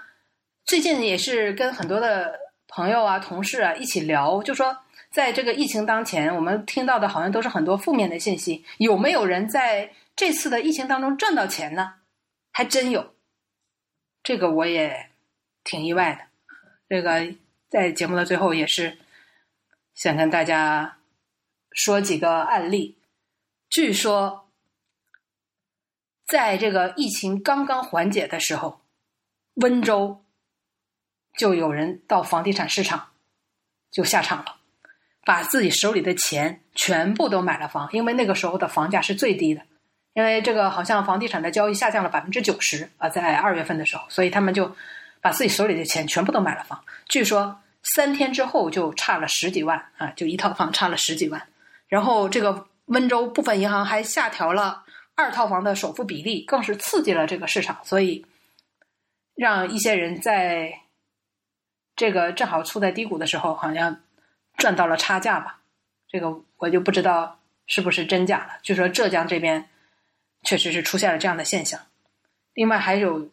[0.65, 2.33] 最近也是跟很多的
[2.67, 4.75] 朋友啊、同事啊一起聊，就说
[5.11, 8.65] 在这个疫情当前，我们听到的好像都是很多负面的信息。
[8.79, 11.93] 有没有人在这次的疫情当中赚到钱呢？
[12.53, 13.12] 还真有，
[14.23, 15.11] 这个我也
[15.65, 16.25] 挺意外的。
[16.89, 17.35] 这个
[17.69, 18.99] 在节目的最后也是
[19.95, 20.99] 想跟大家。
[21.75, 22.99] 说几个案例，
[23.71, 24.47] 据说，
[26.27, 28.83] 在这个疫情刚刚缓解的时候，
[29.55, 30.23] 温州
[31.39, 33.13] 就有人到房地产市场
[33.91, 34.57] 就下场了，
[35.25, 39.67] 把自己手里的钱全部都买了房，因为那个时候的房价是最低的，
[40.15, 44.75] 因为这个好像房地产的交易下降了百分之九十啊，在二月份的时候，所以他们就
[45.21, 46.85] 把自己手里的钱全部都买了房。
[47.09, 51.43] 据说三天之后就差了十几万啊，就一套房差了十几万。
[51.89, 54.85] 然后，这个温州部分银行还下调了
[55.15, 58.25] 二套房的首付比例，更是刺激了这个市场，所以
[59.35, 60.81] 让一些人在
[61.95, 64.01] 这个正好处在低谷的时候，好像
[64.57, 65.61] 赚到了差价吧。
[66.09, 68.59] 这个我就不知道是不是真假了。
[68.63, 69.69] 据说浙江这边
[70.43, 71.81] 确实是出现了这样的现象。
[72.55, 73.29] 另外还有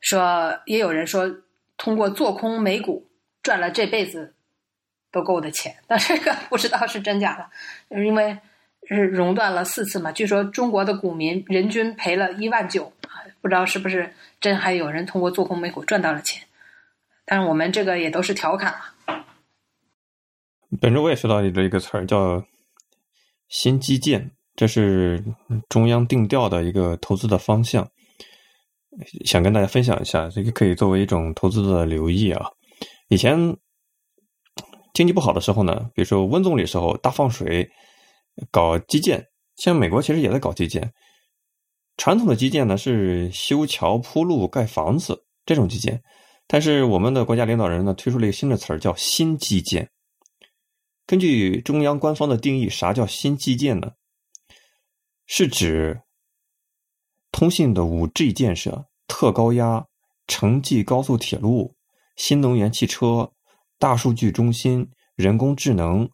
[0.00, 1.42] 说，也有人说
[1.76, 3.10] 通过做空美股
[3.42, 4.34] 赚了这辈子。
[5.12, 8.38] 都够的钱，但这个不知道是真假的，因为
[8.88, 10.12] 是熔断了四次嘛。
[10.12, 12.92] 据说中国的股民人均赔了一万九，
[13.40, 16.46] 不知道是不是真，还有人通过做空美股赚到了钱。
[17.24, 19.24] 但是我们这个也都是调侃了。
[20.80, 22.44] 本周我也学到了一个词儿，叫
[23.50, 25.24] “新基建”，这是
[25.70, 27.90] 中央定调的一个投资的方向，
[29.24, 32.46] 想跟大家分享一下，这个可以作为一种投资的留意啊。
[33.08, 33.56] 以前。
[34.92, 37.66] 经济不好的时候呢，比如说温总理时候大放水，
[38.50, 39.24] 搞基建，
[39.56, 40.92] 像美国其实也在搞基建。
[41.96, 46.02] 传统的基建呢是修桥铺路盖房子这种基建，
[46.48, 49.88] 但是我们的国家领导人呢推出了一个新的词儿叫新基建。
[51.06, 53.92] 根据中央官方的定义，啥叫新基建呢？
[55.32, 56.02] 是指
[57.30, 59.86] 通信的五 G 建设、特高压、
[60.26, 61.76] 城际高速铁路、
[62.16, 63.30] 新能源汽车、
[63.78, 66.10] 大数据中心、人工智能、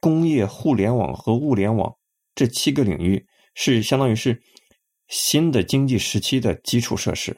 [0.00, 1.94] 工业互联网和物联网
[2.34, 4.40] 这七个领域，是相当于是
[5.06, 7.36] 新的经济时期的基础设施。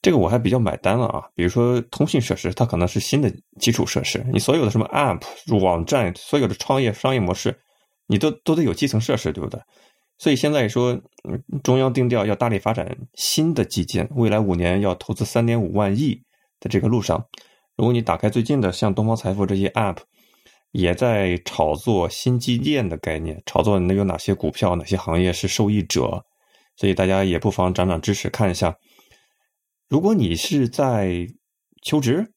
[0.00, 3.28] 这个我还比较买单了啊，比如说通讯设施，它可能是新的
[3.58, 4.24] 基础设施。
[4.32, 5.20] 你所有的什么 App、
[5.58, 7.58] 网站，所有的创业商业模式，
[8.06, 9.60] 你都都得有基层设施，对不对？
[10.18, 11.00] 所以现在说，
[11.62, 16.22] 中央定调要大力发展新的基建，未来五年要投资三点五万亿
[16.60, 17.26] 的这个路上，
[17.76, 19.98] 如果你打开最近的像东方财富这些 App，
[20.70, 26.24] 也在炒作新基建的概念，炒作能有哪些股票、哪些行业是受益者，
[26.76, 28.76] 所以大家也不妨涨涨知识，看一下。
[29.88, 31.26] 如果你是在
[31.82, 32.32] 求职，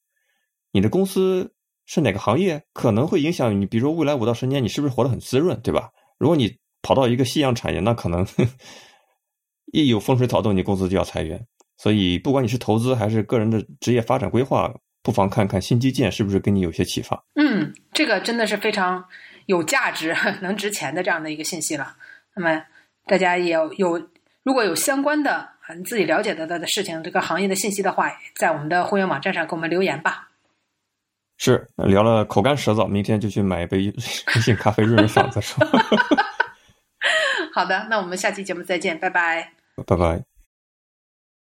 [0.71, 1.53] 你的公司
[1.85, 3.65] 是哪个行业，可能会影响你。
[3.65, 5.89] 比如说，未来五到十年，你是不是活得很滋润，对吧？
[6.17, 6.57] 如果你
[6.87, 8.25] 跑到一个夕阳产业，那可能
[9.73, 11.45] 一有风吹草动，你公司就要裁员。
[11.77, 14.73] 所以，不管你是投资还是个人的职业发展规划，
[15.03, 17.21] 不妨看看新基建是不是给你有些启发。
[17.35, 19.03] 嗯，这个真的是非常
[19.47, 21.93] 有价值、 能值钱的这样的一个信息了。
[22.37, 22.63] 那么，
[23.05, 24.07] 大家也有
[24.43, 25.49] 如果有相关的。
[25.77, 30.29] 你自己了解的的的事情，这个行业的信息的话，在我们的会员网站上给我们留言吧。
[31.37, 33.93] 是聊了口干舌燥，明天就去买一杯
[34.33, 35.41] 瑞幸咖啡润润嗓子。
[37.57, 39.53] 好的，那我们下期节目再见，拜拜。
[39.87, 40.36] 拜拜。